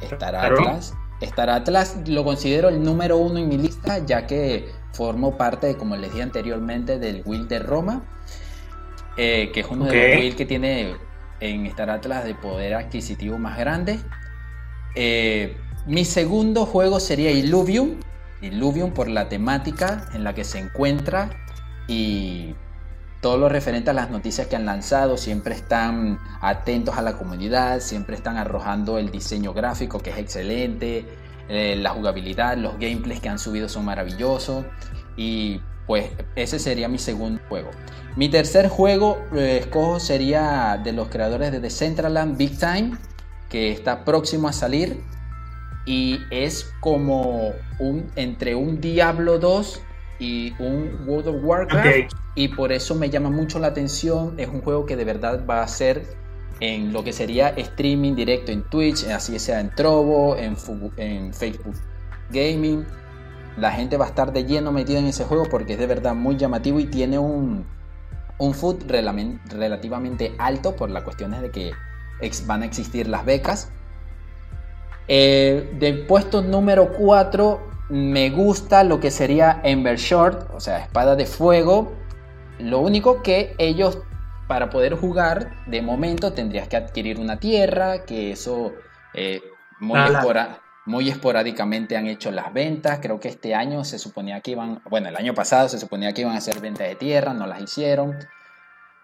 Star 0.00 0.36
Atlas. 0.36 0.94
Star 1.20 1.50
Atlas 1.50 1.96
lo 2.06 2.24
considero 2.24 2.68
el 2.68 2.82
número 2.82 3.16
uno 3.18 3.38
en 3.38 3.48
mi 3.48 3.58
lista, 3.58 3.98
ya 4.04 4.26
que 4.26 4.68
formó 4.92 5.36
parte, 5.36 5.76
como 5.76 5.96
les 5.96 6.12
dije 6.12 6.22
anteriormente, 6.22 6.98
del 6.98 7.22
Will 7.24 7.48
de 7.48 7.58
Roma, 7.58 8.02
eh, 9.16 9.50
que 9.52 9.60
es 9.60 9.66
uno 9.68 9.86
de 9.86 10.10
los 10.10 10.20
Will 10.20 10.36
que 10.36 10.46
tiene 10.46 10.94
en 11.40 11.66
Star 11.66 11.90
Atlas 11.90 12.24
de 12.24 12.34
poder 12.34 12.74
adquisitivo 12.74 13.36
más 13.38 13.58
grande. 13.58 13.98
Eh, 14.94 15.56
mi 15.86 16.04
segundo 16.04 16.66
juego 16.66 17.00
sería 17.00 17.30
Illuvium. 17.30 17.96
Illuvium 18.40 18.92
por 18.92 19.08
la 19.08 19.28
temática 19.28 20.06
en 20.12 20.24
la 20.24 20.34
que 20.34 20.44
se 20.44 20.58
encuentra 20.58 21.30
y 21.86 22.54
todo 23.20 23.36
lo 23.36 23.48
referente 23.48 23.90
a 23.90 23.92
las 23.94 24.10
noticias 24.10 24.46
que 24.46 24.56
han 24.56 24.64
lanzado, 24.64 25.16
siempre 25.16 25.54
están 25.54 26.20
atentos 26.40 26.96
a 26.96 27.02
la 27.02 27.14
comunidad, 27.14 27.80
siempre 27.80 28.14
están 28.14 28.36
arrojando 28.36 28.98
el 28.98 29.10
diseño 29.10 29.52
gráfico 29.52 29.98
que 29.98 30.10
es 30.10 30.18
excelente, 30.18 31.04
eh, 31.48 31.76
la 31.76 31.90
jugabilidad, 31.90 32.56
los 32.56 32.78
gameplays 32.78 33.20
que 33.20 33.28
han 33.28 33.38
subido 33.38 33.68
son 33.68 33.84
maravillosos 33.86 34.64
y 35.16 35.60
pues 35.86 36.10
ese 36.36 36.58
sería 36.58 36.88
mi 36.88 36.98
segundo 36.98 37.40
juego. 37.48 37.70
Mi 38.14 38.28
tercer 38.28 38.68
juego 38.68 39.18
eh, 39.34 39.58
escojo 39.62 39.98
sería 39.98 40.80
de 40.82 40.92
los 40.92 41.08
creadores 41.08 41.50
de 41.50 41.60
Decentraland 41.60 42.36
Big 42.36 42.58
Time 42.58 42.92
que 43.48 43.72
está 43.72 44.04
próximo 44.04 44.48
a 44.48 44.52
salir 44.52 45.02
y 45.88 46.20
es 46.30 46.70
como 46.80 47.54
un 47.78 48.10
entre 48.14 48.54
un 48.54 48.78
Diablo 48.78 49.38
2 49.38 49.80
y 50.18 50.52
un 50.58 51.08
World 51.08 51.28
of 51.28 51.36
Warcraft 51.42 52.12
y 52.34 52.48
por 52.48 52.72
eso 52.72 52.94
me 52.94 53.08
llama 53.08 53.30
mucho 53.30 53.58
la 53.58 53.68
atención. 53.68 54.34
Es 54.38 54.48
un 54.48 54.60
juego 54.60 54.84
que 54.84 54.96
de 54.96 55.06
verdad 55.06 55.46
va 55.48 55.62
a 55.62 55.68
ser 55.68 56.02
en 56.60 56.92
lo 56.92 57.02
que 57.04 57.14
sería 57.14 57.48
streaming 57.48 58.14
directo 58.14 58.52
en 58.52 58.68
Twitch, 58.68 59.04
así 59.06 59.38
sea 59.38 59.60
en 59.60 59.74
Trovo, 59.74 60.36
en, 60.36 60.58
en 60.98 61.32
Facebook 61.32 61.76
Gaming. 62.32 62.84
La 63.56 63.72
gente 63.72 63.96
va 63.96 64.04
a 64.04 64.08
estar 64.08 64.30
de 64.30 64.44
lleno 64.44 64.72
metida 64.72 64.98
en 64.98 65.06
ese 65.06 65.24
juego 65.24 65.44
porque 65.50 65.72
es 65.72 65.78
de 65.78 65.86
verdad 65.86 66.14
muy 66.14 66.36
llamativo 66.36 66.80
y 66.80 66.84
tiene 66.84 67.18
un, 67.18 67.64
un 68.36 68.52
foot 68.52 68.82
relativamente 68.90 70.34
alto 70.38 70.76
por 70.76 70.90
las 70.90 71.02
cuestiones 71.02 71.40
de 71.40 71.50
que 71.50 71.72
van 72.46 72.60
a 72.60 72.66
existir 72.66 73.08
las 73.08 73.24
becas. 73.24 73.70
Eh, 75.08 75.70
del 75.78 76.06
puesto 76.06 76.42
número 76.42 76.92
4 76.92 77.68
me 77.88 78.28
gusta 78.28 78.84
lo 78.84 79.00
que 79.00 79.10
sería 79.10 79.60
Ember 79.64 79.96
Short, 79.96 80.50
o 80.54 80.60
sea, 80.60 80.80
espada 80.80 81.16
de 81.16 81.26
fuego. 81.26 81.92
Lo 82.58 82.80
único 82.80 83.22
que 83.22 83.54
ellos 83.58 83.98
para 84.46 84.70
poder 84.70 84.94
jugar 84.94 85.64
de 85.66 85.82
momento 85.82 86.32
tendrías 86.32 86.68
que 86.68 86.76
adquirir 86.76 87.18
una 87.18 87.38
tierra, 87.38 88.04
que 88.04 88.32
eso 88.32 88.72
eh, 89.14 89.40
muy, 89.80 89.98
muy 90.86 91.08
esporádicamente 91.08 91.96
han 91.96 92.06
hecho 92.06 92.30
las 92.30 92.52
ventas. 92.52 92.98
Creo 93.00 93.20
que 93.20 93.28
este 93.28 93.54
año 93.54 93.84
se 93.84 93.98
suponía 93.98 94.40
que 94.40 94.52
iban, 94.52 94.82
bueno, 94.90 95.08
el 95.08 95.16
año 95.16 95.34
pasado 95.34 95.68
se 95.68 95.78
suponía 95.78 96.12
que 96.12 96.22
iban 96.22 96.34
a 96.34 96.38
hacer 96.38 96.60
ventas 96.60 96.88
de 96.88 96.96
tierra, 96.96 97.32
no 97.32 97.46
las 97.46 97.62
hicieron. 97.62 98.18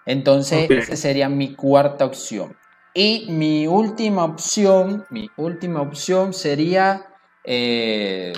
Entonces, 0.06 0.70
esa 0.70 0.96
sería 0.96 1.28
mi 1.28 1.54
cuarta 1.54 2.04
opción. 2.04 2.56
Y 2.96 3.26
mi 3.28 3.66
última 3.66 4.24
opción, 4.24 5.04
mi 5.10 5.28
última 5.36 5.80
opción 5.80 6.32
sería, 6.32 7.04
eh, 7.42 8.32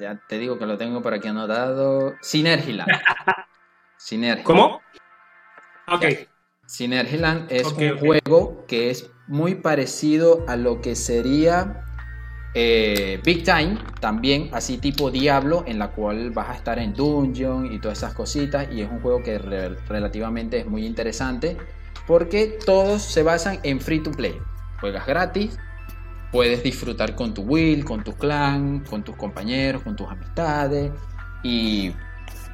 ya 0.00 0.20
te 0.28 0.38
digo 0.40 0.58
que 0.58 0.66
lo 0.66 0.76
tengo 0.76 1.00
por 1.02 1.14
aquí 1.14 1.28
anotado, 1.28 2.16
Synergiland. 2.20 2.90
Synergiland. 3.96 4.44
¿Cómo? 4.44 4.80
Ok. 5.86 6.04
Synergiland 6.66 7.46
es 7.48 7.72
un 7.72 7.96
juego 7.96 8.64
que 8.66 8.90
es 8.90 9.08
muy 9.28 9.54
parecido 9.54 10.44
a 10.48 10.56
lo 10.56 10.80
que 10.80 10.96
sería 10.96 11.84
eh, 12.54 13.20
Big 13.24 13.44
Time, 13.44 13.78
también 14.00 14.50
así 14.52 14.78
tipo 14.78 15.12
Diablo, 15.12 15.62
en 15.68 15.78
la 15.78 15.92
cual 15.92 16.32
vas 16.32 16.48
a 16.48 16.54
estar 16.54 16.80
en 16.80 16.92
dungeon 16.92 17.72
y 17.72 17.78
todas 17.78 17.98
esas 17.98 18.14
cositas. 18.14 18.66
Y 18.72 18.82
es 18.82 18.90
un 18.90 19.00
juego 19.00 19.22
que 19.22 19.38
relativamente 19.38 20.58
es 20.58 20.66
muy 20.66 20.84
interesante 20.84 21.56
porque 22.06 22.58
todos 22.64 23.02
se 23.02 23.22
basan 23.22 23.58
en 23.62 23.80
free 23.80 24.02
to 24.02 24.10
play. 24.10 24.38
Juegas 24.80 25.06
gratis, 25.06 25.58
puedes 26.32 26.62
disfrutar 26.62 27.14
con 27.14 27.34
tu 27.34 27.42
will, 27.42 27.84
con 27.84 28.04
tu 28.04 28.12
clan, 28.14 28.84
con 28.88 29.02
tus 29.02 29.16
compañeros, 29.16 29.82
con 29.82 29.96
tus 29.96 30.08
amistades. 30.08 30.92
Y 31.42 31.92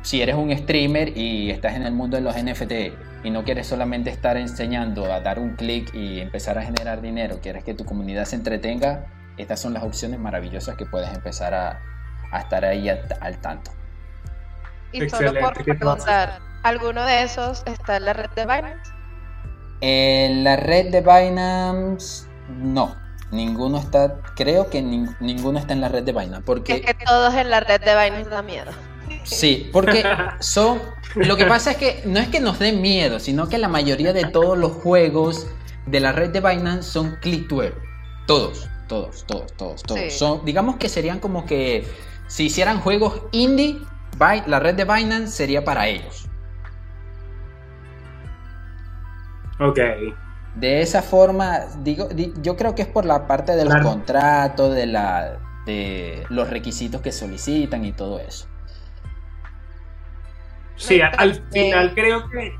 si 0.03 0.23
eres 0.23 0.35
un 0.35 0.57
streamer 0.57 1.17
y 1.17 1.51
estás 1.51 1.75
en 1.75 1.85
el 1.85 1.93
mundo 1.93 2.17
de 2.17 2.23
los 2.23 2.37
NFT 2.37 3.25
y 3.25 3.31
no 3.31 3.45
quieres 3.45 3.67
solamente 3.67 4.11
estar 4.11 4.37
enseñando 4.37 5.13
a 5.13 5.21
dar 5.21 5.39
un 5.39 5.55
clic 5.55 5.95
y 5.95 6.21
empezar 6.21 6.59
a 6.59 6.63
generar 6.63 7.01
dinero, 7.01 7.39
quieres 7.41 7.65
que 7.65 7.75
tu 7.75 7.85
comunidad 7.85 8.25
se 8.25 8.37
entretenga, 8.37 9.07
estas 9.37 9.61
son 9.61 9.75
las 9.75 9.83
opciones 9.83 10.19
maravillosas 10.19 10.77
que 10.77 10.87
puedes 10.87 11.13
empezar 11.13 11.55
a, 11.55 11.81
estar 12.39 12.65
ahí 12.65 12.89
al, 12.89 13.39
tanto. 13.41 13.71
Y 14.93 15.09
solo 15.09 15.39
por 15.39 15.65
preguntar, 15.65 16.41
¿alguno 16.63 17.05
de 17.05 17.23
esos 17.23 17.63
está 17.67 17.97
en 17.97 18.07
la 18.07 18.13
red 18.13 18.31
de 18.31 18.43
Binance? 18.43 19.02
En 19.83 20.45
la 20.45 20.57
red 20.57 20.91
de 20.91 21.01
Binance, 21.01 22.27
no. 22.49 22.97
Ninguno 23.33 23.79
está, 23.79 24.21
creo 24.37 24.71
que 24.71 24.81
ninguno 24.81 25.59
está 25.59 25.73
en 25.73 25.81
la 25.81 25.89
red 25.89 26.05
de 26.05 26.13
Binance. 26.13 26.43
Porque... 26.45 26.75
Es 26.75 26.81
que 26.83 26.95
todos 26.95 27.35
en 27.35 27.51
la 27.51 27.61
red 27.61 27.81
de 27.81 27.91
Binance 27.91 28.31
da 28.31 28.43
miedo. 28.43 28.71
Sí, 29.25 29.69
porque 29.73 30.05
son. 30.41 30.81
Lo 31.15 31.37
que 31.37 31.47
pasa 31.47 31.73
es 31.73 31.77
que 31.77 32.03
no 32.07 32.19
es 32.21 32.29
que 32.29 32.41
nos 32.41 32.59
den 32.59 32.81
miedo, 32.81 33.21
sino 33.21 33.49
que 33.49 33.59
la 33.59 33.69
mayoría 33.69 34.13
de 34.13 34.25
todos 34.25 34.57
los 34.57 34.73
juegos 34.73 35.47
de 35.87 36.01
la 36.01 36.13
red 36.13 36.31
de 36.31 36.41
Binance 36.41 36.91
son 36.91 37.17
click 37.21 37.49
to 37.49 37.63
earn. 37.63 37.75
Todos, 38.27 38.69
todos, 38.89 39.27
todos, 39.27 39.53
todos, 39.55 39.83
todos. 39.83 40.13
Son, 40.13 40.45
digamos 40.45 40.77
que 40.77 40.89
serían 40.89 41.19
como 41.19 41.45
que 41.45 41.87
si 42.29 42.45
hicieran 42.45 42.81
juegos 42.81 43.23
indie, 43.33 43.79
la 44.47 44.61
red 44.61 44.75
de 44.75 44.85
Binance 44.85 45.33
sería 45.33 45.65
para 45.65 45.89
ellos. 45.89 46.29
Ok. 49.63 49.79
De 50.55 50.83
esa 50.83 51.03
forma, 51.03 51.61
digo, 51.83 52.09
yo 52.43 52.57
creo 52.57 52.75
que 52.75 52.83
es 52.83 52.89
por 52.89 53.07
la 53.07 53.27
parte 53.27 53.53
de 53.57 53.65
los 53.65 53.75
contratos, 53.77 54.75
de, 54.75 54.87
la, 54.87 55.39
de 55.65 56.27
los 56.29 56.51
requisitos 56.51 57.01
que 57.01 57.11
solicitan 57.11 57.85
y 57.85 57.93
todo 57.93 58.21
eso. 58.21 58.47
Sí, 60.77 61.01
al 61.01 61.43
final 61.53 61.95
creo 61.95 62.29
que, 62.29 62.53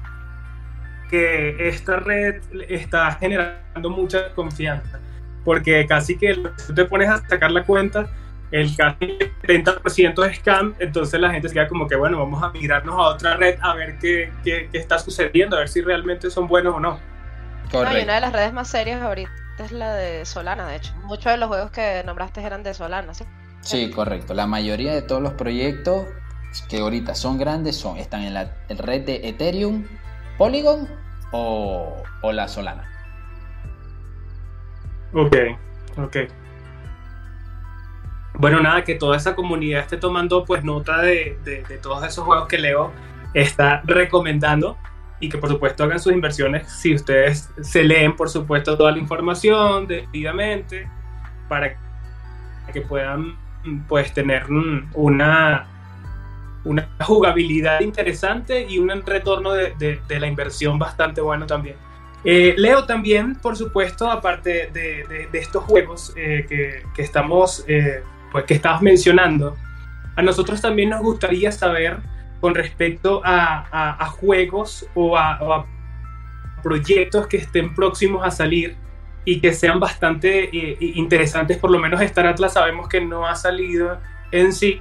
que 1.11 1.69
esta 1.69 1.97
red 1.97 2.41
está 2.69 3.13
generando 3.13 3.91
mucha 3.91 4.33
confianza, 4.35 5.01
porque 5.45 5.87
casi 5.87 6.17
que 6.17 6.37
tú 6.67 6.75
te 6.75 6.85
pones 6.87 7.11
a 7.11 7.19
sacar 7.29 7.51
la 7.51 7.65
cuenta, 7.65 8.09
el 8.53 8.77
casi 8.77 9.19
70% 9.43 10.31
es 10.31 10.37
scam, 10.39 10.75
entonces 10.79 11.19
la 11.19 11.31
gente 11.31 11.49
se 11.49 11.55
queda 11.55 11.69
como 11.69 11.89
que, 11.89 11.97
bueno, 11.97 12.19
vamos 12.19 12.43
a 12.43 12.51
migrarnos 12.51 12.95
a 12.95 13.15
otra 13.15 13.37
red 13.37 13.59
a 13.61 13.75
ver 13.75 13.99
qué, 13.99 14.31
qué, 14.45 14.69
qué 14.71 14.79
está 14.79 14.99
sucediendo, 14.99 15.57
a 15.57 15.61
ver 15.61 15.69
si 15.69 15.81
realmente 15.81 16.31
son 16.31 16.47
buenos 16.47 16.77
o 16.77 16.81
no. 16.81 17.01
Correcto. 17.71 17.99
y 17.99 18.03
una 18.03 18.15
de 18.17 18.21
las 18.21 18.33
redes 18.33 18.53
más 18.53 18.69
serias 18.69 19.01
ahorita 19.01 19.33
es 19.59 19.73
la 19.73 19.95
de 19.95 20.27
Solana, 20.27 20.69
de 20.69 20.77
hecho. 20.77 20.93
Muchos 21.05 21.33
de 21.33 21.39
los 21.39 21.49
juegos 21.49 21.71
que 21.71 22.03
nombraste 22.05 22.43
eran 22.43 22.63
de 22.63 22.75
Solana, 22.75 23.15
¿sí? 23.15 23.25
Sí, 23.63 23.91
correcto. 23.91 24.35
La 24.35 24.47
mayoría 24.47 24.93
de 24.93 25.01
todos 25.01 25.23
los 25.23 25.33
proyectos 25.33 26.07
que 26.69 26.81
ahorita 26.81 27.15
son 27.15 27.39
grandes 27.39 27.77
son 27.77 27.97
están 27.97 28.23
en 28.23 28.35
la 28.35 28.53
red 28.69 29.07
de 29.07 29.29
Ethereum, 29.29 29.87
Polygon 30.37 30.89
o, 31.31 32.03
o 32.21 32.33
la 32.33 32.49
Solana. 32.49 32.91
Ok, 35.15 35.37
ok. 35.97 36.17
Bueno, 38.43 38.61
nada, 38.61 38.83
que 38.83 38.97
toda 38.97 39.17
esa 39.17 39.37
comunidad 39.37 39.83
esté 39.83 39.97
tomando 39.97 40.45
pues 40.45 40.65
nota 40.65 41.01
de, 41.01 41.39
todos 41.81 42.03
esos 42.03 42.25
juegos 42.25 42.49
que 42.49 42.59
Leo 42.59 42.91
está 43.35 43.83
recomendando 43.85 44.77
y 45.21 45.29
que 45.29 45.39
por 45.39 45.49
supuesto 45.49 45.85
hagan 45.85 46.01
sus 46.01 46.13
inversiones 46.13 46.69
si 46.69 46.93
ustedes 46.93 47.49
se 47.61 47.85
leen 47.85 48.17
por 48.17 48.29
supuesto 48.29 48.77
toda 48.77 48.91
la 48.91 48.99
información 48.99 49.87
debidamente 49.87 50.89
para 51.49 51.77
que 52.73 52.81
puedan 52.81 53.37
pues 53.87 54.13
tener 54.13 54.47
una, 54.95 55.69
una 56.65 56.89
jugabilidad 56.99 57.81
interesante 57.81 58.67
y 58.69 58.81
un 58.81 58.91
retorno 59.07 59.53
de, 59.53 60.01
la 60.09 60.27
inversión 60.27 60.81
bastante 60.81 61.21
bueno 61.21 61.47
también. 61.47 61.77
Eh, 62.25 62.55
Leo 62.57 62.87
también, 62.87 63.37
por 63.37 63.57
supuesto, 63.57 64.11
aparte 64.11 64.69
de, 64.73 65.29
estos 65.33 65.63
juegos 65.63 66.13
eh, 66.17 66.83
que, 66.93 67.03
estamos, 67.03 67.65
eh, 67.69 68.03
pues 68.33 68.45
que 68.45 68.55
estabas 68.55 68.83
mencionando, 68.83 69.57
a 70.17 70.23
nosotros 70.23 70.61
también 70.61 70.91
nos 70.91 71.03
gustaría 71.03 71.53
saber 71.53 71.99
con 72.41 72.55
respecto 72.55 73.21
a, 73.25 74.07
juegos 74.19 74.87
o 74.95 75.17
a, 75.17 75.67
proyectos 76.63 77.27
que 77.27 77.37
estén 77.37 77.75
próximos 77.75 78.25
a 78.25 78.31
salir 78.31 78.77
y 79.25 79.41
que 79.41 79.53
sean 79.53 79.79
bastante 79.79 80.49
interesantes, 80.81 81.59
por 81.59 81.71
lo 81.71 81.79
menos 81.79 82.01
Star 82.01 82.27
Atlas 82.27 82.55
sabemos 82.55 82.89
que 82.89 83.01
no 83.01 83.27
ha 83.27 83.37
salido 83.37 83.99
en 84.33 84.53
sí, 84.53 84.81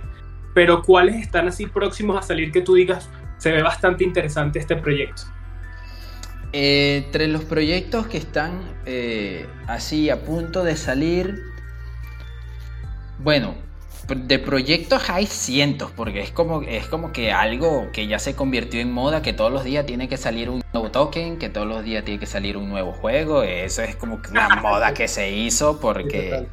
pero 0.53 0.81
cuáles 0.81 1.15
están 1.15 1.47
así 1.47 1.67
próximos 1.67 2.17
a 2.17 2.21
salir 2.21 2.51
que 2.51 2.61
tú 2.61 2.75
digas, 2.75 3.09
se 3.37 3.51
ve 3.51 3.61
bastante 3.61 4.03
interesante 4.03 4.59
este 4.59 4.75
proyecto. 4.75 5.23
Eh, 6.53 7.03
entre 7.05 7.27
los 7.27 7.45
proyectos 7.45 8.07
que 8.07 8.17
están 8.17 8.61
eh, 8.85 9.47
así 9.67 10.09
a 10.09 10.23
punto 10.23 10.63
de 10.63 10.75
salir, 10.75 11.50
bueno, 13.23 13.55
de 14.07 14.39
proyectos 14.39 15.09
hay 15.09 15.25
cientos, 15.25 15.91
porque 15.95 16.21
es 16.21 16.31
como, 16.31 16.61
es 16.63 16.87
como 16.87 17.11
que 17.11 17.31
algo 17.31 17.87
que 17.91 18.07
ya 18.07 18.19
se 18.19 18.35
convirtió 18.35 18.79
en 18.79 18.91
moda, 18.91 19.21
que 19.21 19.33
todos 19.33 19.51
los 19.51 19.63
días 19.63 19.85
tiene 19.85 20.09
que 20.09 20.17
salir 20.17 20.49
un 20.49 20.63
nuevo 20.73 20.91
token, 20.91 21.37
que 21.37 21.49
todos 21.49 21.67
los 21.67 21.83
días 21.83 22.03
tiene 22.03 22.19
que 22.19 22.25
salir 22.25 22.57
un 22.57 22.69
nuevo 22.69 22.91
juego, 22.91 23.43
eso 23.43 23.81
es 23.81 23.95
como 23.95 24.19
una 24.29 24.49
moda 24.61 24.93
que 24.93 25.07
se 25.07 25.31
hizo 25.31 25.79
porque... 25.79 26.47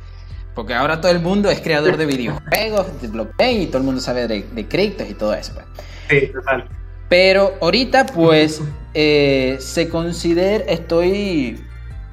Porque 0.54 0.74
ahora 0.74 1.00
todo 1.00 1.12
el 1.12 1.20
mundo 1.20 1.50
es 1.50 1.60
creador 1.60 1.96
de 1.96 2.04
videojuegos, 2.04 3.00
de 3.00 3.06
blockchain 3.06 3.62
y 3.62 3.66
todo 3.66 3.78
el 3.78 3.84
mundo 3.84 4.00
sabe 4.00 4.26
de, 4.26 4.42
de 4.42 4.66
criptos 4.66 5.08
y 5.08 5.14
todo 5.14 5.32
eso. 5.32 5.52
Pues. 5.54 5.66
Sí, 6.08 6.32
total. 6.32 6.68
Pero 7.08 7.54
ahorita 7.60 8.06
pues 8.06 8.60
eh, 8.92 9.56
se 9.60 9.88
considera, 9.88 10.64
estoy 10.64 11.62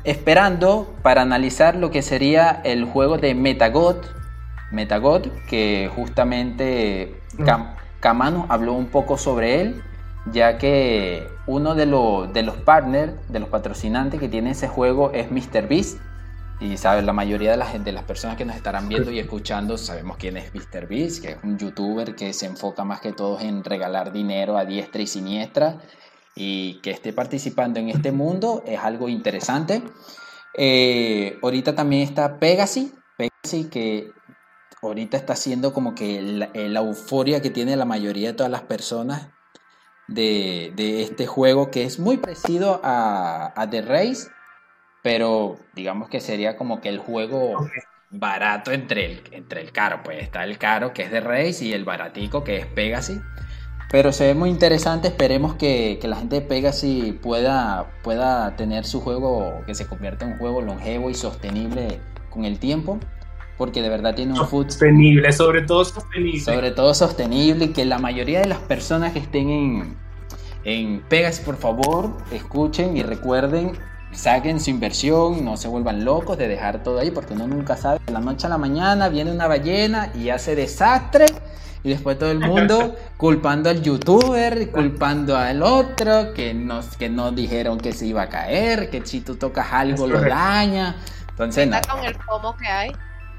esperando 0.03 0.95
para 1.01 1.21
analizar 1.21 1.75
lo 1.75 1.91
que 1.91 2.01
sería 2.01 2.61
el 2.63 2.85
juego 2.85 3.17
de 3.17 3.33
Metagod, 3.33 3.97
Metagod, 4.71 5.27
que 5.47 5.89
justamente 5.95 7.21
Kamano 7.99 8.45
habló 8.49 8.73
un 8.73 8.87
poco 8.87 9.17
sobre 9.17 9.61
él, 9.61 9.83
ya 10.31 10.57
que 10.57 11.27
uno 11.47 11.75
de, 11.75 11.85
de 12.33 12.43
los 12.43 12.55
partners, 12.57 13.13
de 13.29 13.39
los 13.39 13.49
patrocinantes 13.49 14.19
que 14.19 14.29
tiene 14.29 14.51
ese 14.51 14.67
juego 14.67 15.11
es 15.11 15.31
MrBeast. 15.31 15.99
Y 16.59 16.77
sabes, 16.77 17.03
la 17.03 17.11
mayoría 17.11 17.51
de, 17.51 17.57
las 17.57 17.83
de 17.83 17.91
las 17.91 18.05
personas 18.05 18.37
que 18.37 18.45
nos 18.45 18.55
estarán 18.55 18.87
viendo 18.87 19.11
y 19.11 19.19
escuchando 19.19 19.77
sabemos 19.77 20.15
quién 20.15 20.37
es 20.37 20.53
MrBeast, 20.53 21.21
que 21.21 21.31
es 21.31 21.37
un 21.43 21.57
youtuber 21.57 22.15
que 22.15 22.31
se 22.31 22.45
enfoca 22.45 22.85
más 22.85 23.01
que 23.01 23.11
todo 23.11 23.39
en 23.41 23.63
regalar 23.63 24.13
dinero 24.13 24.57
a 24.57 24.63
diestra 24.63 25.01
y 25.01 25.07
siniestra 25.07 25.79
y 26.33 26.79
que 26.81 26.91
esté 26.91 27.11
participando 27.11 27.79
en 27.79 27.89
este 27.89 28.11
mundo 28.13 28.63
es 28.65 28.79
algo 28.79 29.09
interesante. 29.09 29.81
Eh, 30.53 31.37
ahorita 31.41 31.75
también 31.75 32.03
está 32.03 32.39
Pegasi, 32.39 32.93
Pegasi 33.17 33.65
que 33.69 34.11
ahorita 34.87 35.17
está 35.17 35.33
haciendo 35.33 35.73
como 35.73 35.95
que 35.95 36.21
la, 36.21 36.79
euforia 36.79 37.41
que 37.41 37.49
tiene 37.49 37.75
la 37.75 37.85
mayoría 37.85 38.29
de 38.29 38.33
todas 38.33 38.51
las 38.51 38.61
personas 38.61 39.29
de, 40.07 40.73
este 41.01 41.27
juego 41.27 41.71
que 41.71 41.83
es 41.83 41.99
muy 41.99 42.17
parecido 42.17 42.79
a, 42.83 43.67
The 43.69 43.81
Race 43.81 44.27
pero 45.03 45.57
digamos 45.73 46.09
que 46.09 46.19
sería 46.19 46.57
como 46.57 46.81
que 46.81 46.89
el 46.89 46.99
juego 46.99 47.69
barato 48.09 48.71
entre 48.71 49.05
el, 49.05 49.23
entre 49.31 49.61
el 49.61 49.71
caro, 49.71 50.01
pues 50.03 50.23
está 50.23 50.43
el 50.43 50.57
caro 50.57 50.93
que 50.93 51.03
es 51.03 51.11
de 51.11 51.19
Race 51.19 51.63
y 51.63 51.73
el 51.73 51.85
baratico 51.85 52.43
que 52.43 52.57
es 52.57 52.65
Pegasi. 52.65 53.21
Pero 53.91 54.11
se 54.11 54.25
ve 54.25 54.33
muy 54.33 54.49
interesante, 54.49 55.09
esperemos 55.09 55.55
que, 55.55 55.99
la 56.03 56.15
gente 56.15 56.37
de 56.37 56.41
Pegasi 56.41 57.19
pueda, 57.21 57.93
pueda 58.03 58.55
tener 58.55 58.85
su 58.85 58.99
juego, 58.99 59.61
que 59.65 59.75
se 59.75 59.87
convierta 59.87 60.25
en 60.25 60.33
un 60.33 60.37
juego 60.39 60.61
longevo 60.61 61.09
y 61.09 61.13
sostenible 61.13 62.01
con 62.29 62.45
el 62.45 62.59
tiempo, 62.59 62.99
porque 63.57 63.81
de 63.81 63.89
verdad 63.89 64.15
tiene 64.15 64.39
un 64.39 64.47
foot... 64.47 64.69
Sostenible, 64.69 65.31
sobre 65.31 65.61
todo 65.61 65.85
sostenible. 65.85 66.39
Sobre 66.39 66.71
todo 66.71 66.93
sostenible, 66.93 67.65
y 67.65 67.67
que 67.69 67.85
la 67.85 67.99
mayoría 67.99 68.41
de 68.41 68.47
las 68.47 68.59
personas 68.59 69.13
que 69.13 69.19
estén 69.19 69.49
en, 69.49 69.97
en 70.63 71.01
Pegasi, 71.01 71.43
por 71.43 71.57
favor, 71.57 72.11
escuchen 72.31 72.97
y 72.97 73.03
recuerden 73.03 73.73
saquen 74.15 74.59
su 74.59 74.69
inversión, 74.69 75.43
no 75.43 75.57
se 75.57 75.67
vuelvan 75.67 76.05
locos 76.05 76.37
de 76.37 76.47
dejar 76.47 76.83
todo 76.83 76.99
ahí, 76.99 77.11
porque 77.11 77.33
uno 77.33 77.47
nunca 77.47 77.77
sabe. 77.77 77.99
De 78.05 78.13
la 78.13 78.19
noche 78.19 78.47
a 78.47 78.49
la 78.49 78.57
mañana 78.57 79.09
viene 79.09 79.31
una 79.31 79.47
ballena 79.47 80.11
y 80.15 80.29
hace 80.29 80.55
desastre. 80.55 81.25
Y 81.83 81.89
después 81.89 82.17
todo 82.17 82.31
el 82.31 82.39
mundo 82.39 82.95
culpando 83.17 83.69
al 83.69 83.83
youtuber, 83.83 84.71
culpando 84.71 85.37
al 85.37 85.61
otro, 85.61 86.33
que 86.33 86.53
nos, 86.53 86.97
que 86.97 87.09
no 87.09 87.31
dijeron 87.31 87.79
que 87.79 87.91
se 87.93 88.07
iba 88.07 88.23
a 88.23 88.29
caer, 88.29 88.89
que 88.89 89.05
si 89.05 89.21
tú 89.21 89.35
tocas 89.35 89.67
algo 89.71 90.07
lo 90.07 90.19
daña. 90.21 90.95
Entonces, 91.29 91.67
no. 91.67 91.77
con 91.87 92.03
el 92.03 92.15
FOMO 92.15 92.55
que 92.57 92.67
hay. 92.67 92.91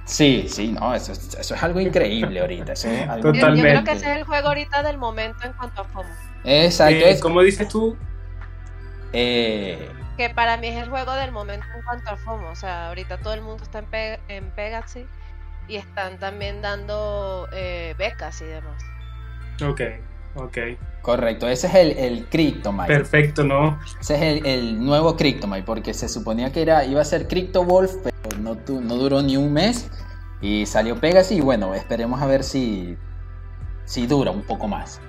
Sí, 0.06 0.46
sí, 0.48 0.68
no, 0.68 0.94
eso, 0.94 1.12
eso 1.12 1.54
es 1.54 1.62
algo 1.62 1.80
increíble 1.80 2.40
ahorita. 2.40 2.74
Totalmente. 2.74 3.56
Yo, 3.56 3.62
creo 3.62 3.84
que 3.84 3.92
ese 3.92 4.12
es 4.12 4.16
el 4.18 4.24
juego 4.24 4.48
ahorita 4.48 4.82
del 4.84 4.98
momento 4.98 5.44
en 5.44 5.52
cuanto 5.52 5.82
a 5.82 5.84
FOMO. 5.84 6.08
Exacto. 6.44 7.04
Eh, 7.04 7.18
¿Cómo 7.20 7.42
dices 7.42 7.68
tú? 7.68 7.96
Eh, 9.12 9.90
que 10.16 10.30
para 10.30 10.56
mí 10.58 10.68
es 10.68 10.82
el 10.82 10.88
juego 10.88 11.12
del 11.12 11.32
momento 11.32 11.66
en 11.76 11.82
cuanto 11.82 12.10
a 12.10 12.16
FOMO. 12.16 12.48
O 12.50 12.54
sea, 12.54 12.88
ahorita 12.88 13.18
todo 13.18 13.34
el 13.34 13.42
mundo 13.42 13.64
está 13.64 13.80
en, 13.80 13.86
Pe 13.86 14.20
en 14.28 14.50
Pegasus 14.52 15.02
y 15.66 15.74
están 15.74 16.18
también 16.18 16.62
dando 16.62 17.48
eh, 17.52 17.96
becas 17.98 18.40
y 18.42 18.44
demás. 18.44 18.80
Ok, 19.60 19.80
ok. 20.36 20.58
Correcto, 21.02 21.48
ese 21.48 21.66
es 21.68 21.74
el, 21.74 21.90
el 21.98 22.24
Perfecto, 22.86 23.44
¿no? 23.44 23.78
Ese 24.00 24.14
es 24.14 24.22
el, 24.22 24.46
el 24.46 24.84
nuevo 24.84 25.16
Cryptomite, 25.16 25.62
porque 25.62 25.94
se 25.94 26.08
suponía 26.08 26.52
que 26.52 26.62
era, 26.62 26.84
iba 26.84 27.00
a 27.00 27.04
ser 27.04 27.28
CryptoWolf, 27.28 27.94
pero 28.02 28.38
no, 28.40 28.56
no 28.80 28.94
duró 28.96 29.22
ni 29.22 29.36
un 29.36 29.52
mes 29.52 29.90
y 30.40 30.66
salió 30.66 31.00
Pegasus 31.00 31.32
y 31.32 31.40
bueno, 31.40 31.74
esperemos 31.74 32.20
a 32.20 32.26
ver 32.26 32.42
si, 32.42 32.96
si 33.84 34.06
dura 34.06 34.30
un 34.30 34.42
poco 34.42 34.68
más. 34.68 35.00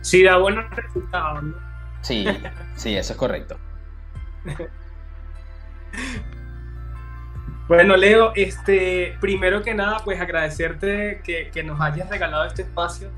Sí, 0.00 0.22
da 0.22 0.38
buenos 0.38 0.64
resultados, 0.70 1.42
¿no? 1.42 1.54
Sí, 2.00 2.26
sí, 2.76 2.96
eso 2.96 3.12
es 3.12 3.18
correcto. 3.18 3.58
Bueno, 7.70 7.96
Leo, 7.96 8.32
este, 8.34 9.16
primero 9.20 9.62
que 9.62 9.74
nada, 9.74 9.98
pues 10.04 10.20
agradecerte 10.20 11.22
que, 11.22 11.62
nos 11.62 11.80
hayas 11.80 12.10
regalado 12.10 12.44
este 12.44 12.62
espacio. 12.62 13.10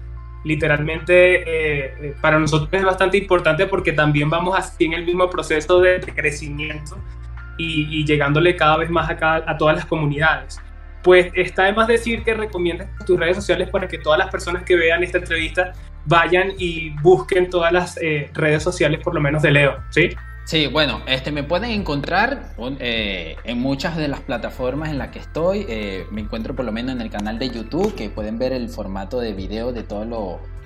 Literalmente 0.45 1.43
eh, 1.43 1.95
eh, 2.01 2.15
para 2.21 2.39
nosotros 2.39 2.69
es 2.73 2.85
bastante 2.85 3.17
importante 3.17 3.67
porque 3.67 3.93
también 3.93 4.29
vamos 4.29 4.59
así 4.59 4.87
en 4.87 4.95
el 4.95 5.05
mismo 5.05 5.31
proceso 5.31 5.81
de, 5.81 6.01
crecimiento 6.01 6.99
y, 7.59 8.05
llegándole 8.05 8.57
cada 8.57 8.77
vez 8.79 8.91
más 8.91 9.09
a, 9.11 9.57
todas 9.57 9.77
las 9.77 9.87
comunidades. 9.87 10.61
Pues 11.03 11.31
está 11.35 11.65
de 11.65 11.73
más 11.73 11.87
decir 11.87 12.23
que 12.23 12.35
recomiendas 12.35 12.89
tus 13.07 13.19
redes 13.19 13.37
sociales 13.37 13.69
para 13.71 13.87
que 13.87 13.99
todas 13.99 14.19
las 14.19 14.31
personas 14.31 14.63
que 14.65 14.77
vean 14.77 15.03
esta 15.03 15.19
entrevista 15.19 15.73
vayan 16.07 16.53
y 16.59 16.91
busquen 17.03 17.49
todas 17.49 17.73
las 17.73 17.97
eh, 18.03 18.31
redes 18.35 18.63
sociales, 18.63 19.01
por 19.03 19.15
lo 19.15 19.21
menos 19.21 19.43
de 19.43 19.53
Leo, 19.53 19.79
¿sí? 19.91 20.11
Sí, 20.45 20.67
bueno, 20.67 21.01
este, 21.07 21.31
me 21.31 21.45
pueden 21.45 21.71
encontrar 21.71 22.55
eh, 22.81 23.37
en 23.45 23.61
muchas 23.61 23.97
de 23.97 24.09
las 24.09 24.21
plataformas 24.21 24.91
en 24.91 24.99
las 24.99 25.09
que 25.09 25.21
estoy. 25.21 25.65
Eh, 25.69 26.07
me 26.11 26.21
encuentro 26.21 26.57
por 26.57 26.65
lo 26.65 26.73
menos 26.73 26.97
en 26.97 27.01
el 27.01 27.11
canal 27.11 27.39
de 27.39 27.49
YouTube, 27.49 27.95
que 27.95 28.11
pueden 28.11 28.39
ver 28.39 28.53
el 28.53 28.69
formato 28.69 29.21
de 29.21 29.33
video 29.35 29.73
de 29.73 29.85
todos 29.85 30.07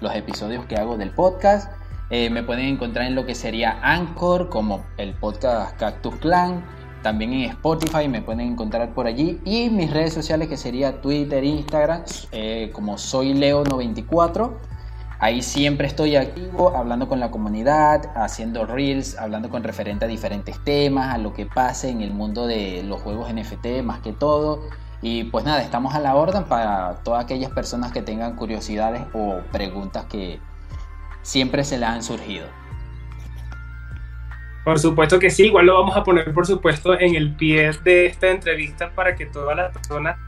los 0.00 0.14
episodios 0.14 0.64
que 0.64 0.76
hago 0.76 0.96
del 0.96 1.10
podcast. 1.10 1.70
Eh, 2.08 2.30
me 2.30 2.42
pueden 2.42 2.64
encontrar 2.64 3.06
en 3.06 3.14
lo 3.14 3.26
que 3.26 3.34
sería 3.34 3.78
Anchor, 3.82 4.48
como 4.48 4.86
el 4.96 5.12
podcast 5.12 5.76
Cactus 5.78 6.16
Clan. 6.16 6.64
También 7.02 7.34
en 7.34 7.50
Spotify 7.50 8.08
me 8.08 8.22
pueden 8.22 8.40
encontrar 8.40 8.94
por 8.94 9.06
allí. 9.06 9.40
Y 9.44 9.68
mis 9.68 9.92
redes 9.92 10.14
sociales 10.14 10.48
que 10.48 10.56
sería 10.56 11.02
Twitter, 11.02 11.44
Instagram, 11.44 12.02
como 12.72 12.96
soy 12.96 13.34
Leo94. 13.34 14.56
Ahí 15.18 15.40
siempre 15.40 15.86
estoy 15.86 16.14
activo, 16.16 16.76
hablando 16.76 17.08
con 17.08 17.20
la 17.20 17.30
comunidad, 17.30 18.12
haciendo 18.16 18.66
reels, 18.66 19.16
hablando 19.18 19.48
con 19.48 19.64
referente 19.64 20.04
a 20.04 20.08
diferentes 20.08 20.62
temas, 20.62 21.14
a 21.14 21.18
lo 21.18 21.32
que 21.32 21.46
pase 21.46 21.88
en 21.88 22.02
el 22.02 22.10
mundo 22.10 22.46
de 22.46 22.82
los 22.84 23.00
juegos 23.00 23.32
NFT 23.32 23.82
más 23.82 24.00
que 24.00 24.12
todo. 24.12 24.68
Y 25.00 25.24
pues 25.24 25.44
nada, 25.44 25.62
estamos 25.62 25.94
a 25.94 26.00
la 26.00 26.16
orden 26.16 26.44
para 26.44 26.96
todas 27.02 27.24
aquellas 27.24 27.50
personas 27.50 27.92
que 27.92 28.02
tengan 28.02 28.36
curiosidades 28.36 29.02
o 29.14 29.40
preguntas 29.52 30.04
que 30.04 30.38
siempre 31.22 31.64
se 31.64 31.78
le 31.78 31.86
han 31.86 32.02
surgido. 32.02 32.46
Por 34.64 34.78
supuesto 34.78 35.18
que 35.18 35.30
sí, 35.30 35.44
igual 35.44 35.66
lo 35.66 35.74
vamos 35.74 35.96
a 35.96 36.02
poner 36.02 36.34
por 36.34 36.46
supuesto 36.46 36.98
en 36.98 37.14
el 37.14 37.36
pie 37.36 37.70
de 37.84 38.06
esta 38.06 38.28
entrevista 38.28 38.90
para 38.90 39.14
que 39.14 39.24
todas 39.24 39.56
las 39.56 39.72
personas 39.72 40.18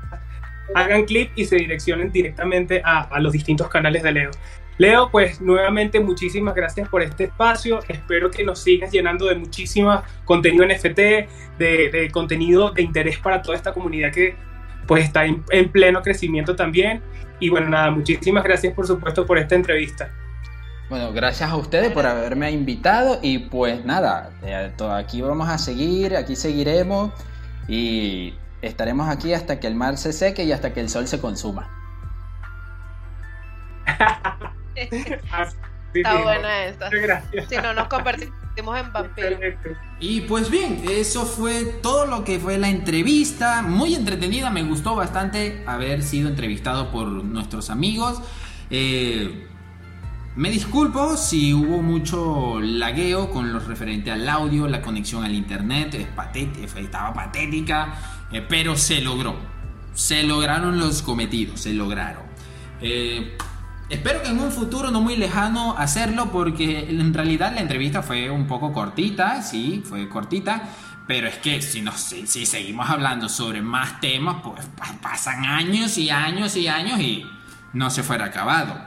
hagan 0.74 1.04
clic 1.04 1.32
y 1.34 1.44
se 1.44 1.56
direccionen 1.56 2.10
directamente 2.12 2.80
a, 2.84 3.00
a 3.02 3.20
los 3.20 3.32
distintos 3.32 3.68
canales 3.68 4.02
de 4.02 4.12
Leo. 4.12 4.30
Leo, 4.78 5.10
pues 5.10 5.40
nuevamente 5.40 5.98
muchísimas 5.98 6.54
gracias 6.54 6.88
por 6.88 7.02
este 7.02 7.24
espacio. 7.24 7.80
Espero 7.88 8.30
que 8.30 8.44
nos 8.44 8.60
sigas 8.60 8.92
llenando 8.92 9.26
de 9.26 9.34
muchísimo 9.34 10.02
contenido 10.24 10.64
NFT, 10.64 10.98
de, 11.58 12.08
contenido 12.12 12.70
de 12.70 12.82
interés 12.82 13.18
para 13.18 13.42
toda 13.42 13.56
esta 13.56 13.72
comunidad 13.72 14.12
que 14.12 14.36
pues 14.86 15.04
está 15.04 15.26
en, 15.26 15.42
pleno 15.72 16.00
crecimiento 16.00 16.54
también. 16.54 17.02
Y 17.40 17.50
bueno, 17.50 17.68
nada, 17.68 17.90
muchísimas 17.90 18.44
gracias 18.44 18.72
por 18.72 18.86
supuesto 18.86 19.26
por 19.26 19.38
esta 19.38 19.56
entrevista. 19.56 20.10
Bueno, 20.88 21.12
gracias 21.12 21.50
a 21.50 21.56
ustedes 21.56 21.92
por 21.92 22.06
haberme 22.06 22.50
invitado 22.52 23.18
y 23.20 23.38
pues 23.38 23.84
nada, 23.84 24.30
eh, 24.42 24.70
aquí 24.92 25.20
vamos 25.20 25.48
a 25.48 25.58
seguir, 25.58 26.16
aquí 26.16 26.34
seguiremos 26.34 27.12
y 27.66 28.32
estaremos 28.62 29.08
aquí 29.08 29.34
hasta 29.34 29.60
que 29.60 29.66
el 29.66 29.74
mar 29.74 29.98
se 29.98 30.12
seque 30.12 30.44
y 30.44 30.52
hasta 30.52 30.72
que 30.72 30.80
el 30.80 30.88
sol 30.88 31.06
se 31.08 31.20
consuma. 31.20 31.68
Está 35.94 36.22
buena 36.22 36.64
esta. 36.66 36.90
Si 36.90 37.56
no 37.56 37.72
nos 37.72 37.88
convertimos 37.88 38.78
en 38.78 38.92
vampiros. 38.92 39.40
Y 40.00 40.22
pues 40.22 40.50
bien, 40.50 40.82
eso 40.90 41.24
fue 41.24 41.64
todo 41.82 42.06
lo 42.06 42.24
que 42.24 42.38
fue 42.38 42.58
la 42.58 42.68
entrevista. 42.68 43.62
Muy 43.62 43.94
entretenida, 43.94 44.50
me 44.50 44.62
gustó 44.62 44.94
bastante 44.94 45.64
haber 45.66 46.02
sido 46.02 46.28
entrevistado 46.28 46.90
por 46.90 47.08
nuestros 47.08 47.70
amigos. 47.70 48.20
Eh, 48.70 49.46
me 50.36 50.50
disculpo 50.50 51.16
si 51.16 51.52
hubo 51.52 51.82
mucho 51.82 52.60
lagueo 52.60 53.30
con 53.30 53.52
lo 53.52 53.58
referente 53.58 54.10
al 54.10 54.28
audio, 54.28 54.68
la 54.68 54.82
conexión 54.82 55.24
al 55.24 55.34
internet, 55.34 55.94
es 55.94 56.76
estaba 56.76 57.12
patética, 57.12 58.26
eh, 58.30 58.44
pero 58.48 58.76
se 58.76 59.00
logró. 59.00 59.36
Se 59.94 60.22
lograron 60.22 60.78
los 60.78 61.02
cometidos, 61.02 61.62
se 61.62 61.72
lograron. 61.72 62.22
Eh, 62.80 63.36
espero 63.88 64.22
que 64.22 64.28
en 64.28 64.38
un 64.38 64.50
futuro 64.52 64.90
no 64.90 65.00
muy 65.00 65.16
lejano 65.16 65.76
hacerlo 65.76 66.30
porque 66.30 66.90
en 66.90 67.14
realidad 67.14 67.52
la 67.54 67.60
entrevista 67.60 68.02
fue 68.02 68.30
un 68.30 68.46
poco 68.46 68.72
cortita, 68.72 69.42
sí, 69.42 69.82
fue 69.84 70.08
cortita. 70.08 70.68
Pero 71.06 71.26
es 71.26 71.36
que 71.38 71.62
si, 71.62 71.80
nos, 71.80 71.98
si 71.98 72.44
seguimos 72.44 72.90
hablando 72.90 73.30
sobre 73.30 73.62
más 73.62 73.98
temas, 73.98 74.42
pues 74.44 74.66
pasan 75.00 75.46
años 75.46 75.96
y 75.96 76.10
años 76.10 76.54
y 76.54 76.68
años 76.68 77.00
y 77.00 77.24
no 77.72 77.88
se 77.88 78.02
fuera 78.02 78.26
acabado. 78.26 78.78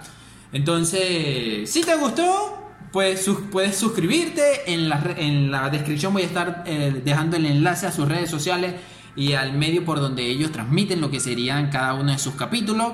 Entonces, 0.51 1.67
si 1.71 1.81
te 1.81 1.95
gustó, 1.95 2.69
pues 2.91 3.27
puedes 3.51 3.75
suscribirte. 3.75 4.71
En 4.71 4.87
la, 4.87 5.01
en 5.17 5.49
la 5.49 5.71
descripción 5.71 6.13
voy 6.13 6.21
a 6.21 6.25
estar 6.25 6.63
eh, 6.67 7.01
dejando 7.03 7.37
el 7.37 7.47
enlace 7.47 7.87
a 7.87 7.91
sus 7.91 8.07
redes 8.07 8.29
sociales 8.29 8.75
y 9.15 9.33
al 9.33 9.53
medio 9.53 9.83
por 9.83 9.99
donde 9.99 10.23
ellos 10.23 10.51
transmiten 10.51 11.01
lo 11.01 11.09
que 11.09 11.19
serían 11.19 11.71
cada 11.71 11.95
uno 11.95 12.11
de 12.11 12.19
sus 12.19 12.35
capítulos. 12.35 12.93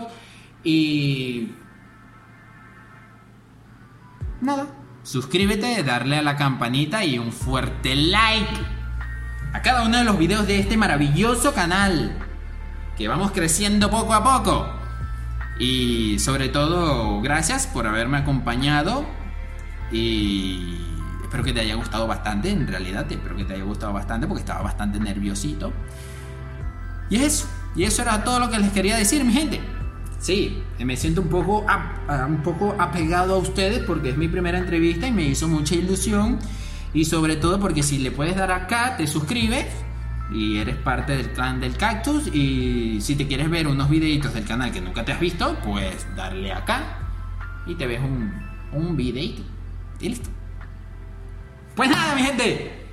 Y... 0.63 1.49
Nada. 4.41 4.67
Suscríbete, 5.03 5.83
darle 5.83 6.17
a 6.17 6.21
la 6.21 6.35
campanita 6.35 7.03
y 7.05 7.17
un 7.17 7.31
fuerte 7.31 7.95
like 7.95 8.59
a 9.53 9.61
cada 9.61 9.83
uno 9.83 9.97
de 9.97 10.03
los 10.03 10.17
videos 10.17 10.45
de 10.45 10.59
este 10.59 10.77
maravilloso 10.77 11.53
canal. 11.53 12.17
Que 12.97 13.07
vamos 13.07 13.31
creciendo 13.31 13.89
poco 13.89 14.13
a 14.13 14.23
poco. 14.23 14.67
Y 15.59 16.19
sobre 16.19 16.49
todo, 16.49 17.21
gracias 17.21 17.67
por 17.67 17.87
haberme 17.87 18.17
acompañado. 18.17 19.05
Y 19.91 20.77
espero 21.23 21.43
que 21.43 21.53
te 21.53 21.61
haya 21.61 21.75
gustado 21.75 22.05
bastante, 22.07 22.49
en 22.51 22.67
realidad, 22.67 23.09
espero 23.09 23.35
que 23.35 23.45
te 23.45 23.53
haya 23.53 23.63
gustado 23.63 23.93
bastante 23.93 24.27
porque 24.27 24.41
estaba 24.41 24.61
bastante 24.61 24.99
nerviosito. 24.99 25.71
Y 27.09 27.17
eso, 27.17 27.47
y 27.75 27.83
eso 27.85 28.01
era 28.01 28.23
todo 28.23 28.39
lo 28.39 28.49
que 28.49 28.59
les 28.59 28.71
quería 28.71 28.97
decir, 28.97 29.23
mi 29.23 29.33
gente. 29.33 29.76
Sí, 30.19 30.63
me 30.79 30.97
siento 30.97 31.21
un 31.21 31.27
poco, 31.27 31.65
un 32.27 32.43
poco 32.43 32.75
apegado 32.79 33.35
a 33.35 33.37
ustedes 33.37 33.79
porque 33.79 34.09
es 34.09 34.17
mi 34.17 34.27
primera 34.27 34.57
entrevista 34.57 35.07
y 35.07 35.11
me 35.11 35.23
hizo 35.23 35.47
mucha 35.47 35.75
ilusión. 35.75 36.39
Y 36.93 37.05
sobre 37.05 37.35
todo 37.35 37.59
porque 37.59 37.83
si 37.83 37.99
le 37.99 38.11
puedes 38.11 38.35
dar 38.35 38.51
acá, 38.51 38.97
te 38.97 39.05
suscribes 39.05 39.67
y 40.31 40.57
eres 40.57 40.75
parte 40.75 41.15
del 41.15 41.31
clan 41.31 41.59
del 41.59 41.77
cactus 41.77 42.27
y 42.33 42.99
si 43.01 43.15
te 43.15 43.27
quieres 43.27 43.49
ver 43.49 43.67
unos 43.67 43.89
videitos 43.89 44.33
del 44.33 44.45
canal 44.45 44.71
que 44.71 44.81
nunca 44.81 45.05
te 45.05 45.11
has 45.11 45.19
visto, 45.19 45.57
pues 45.63 46.07
darle 46.15 46.51
acá 46.51 46.99
y 47.65 47.75
te 47.75 47.85
ves 47.85 48.01
un, 48.01 48.33
un 48.71 48.97
videito 48.97 49.43
y 49.99 50.09
listo. 50.09 50.29
Pues 51.75 51.89
nada, 51.89 52.15
mi 52.15 52.23
gente, 52.23 52.87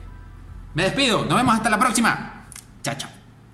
me 0.75 0.83
despido, 0.85 1.25
nos 1.25 1.37
vemos 1.37 1.55
hasta 1.55 1.71
la 1.71 1.79
próxima. 1.79 2.47
Chao, 2.83 2.95
chao. 2.99 3.14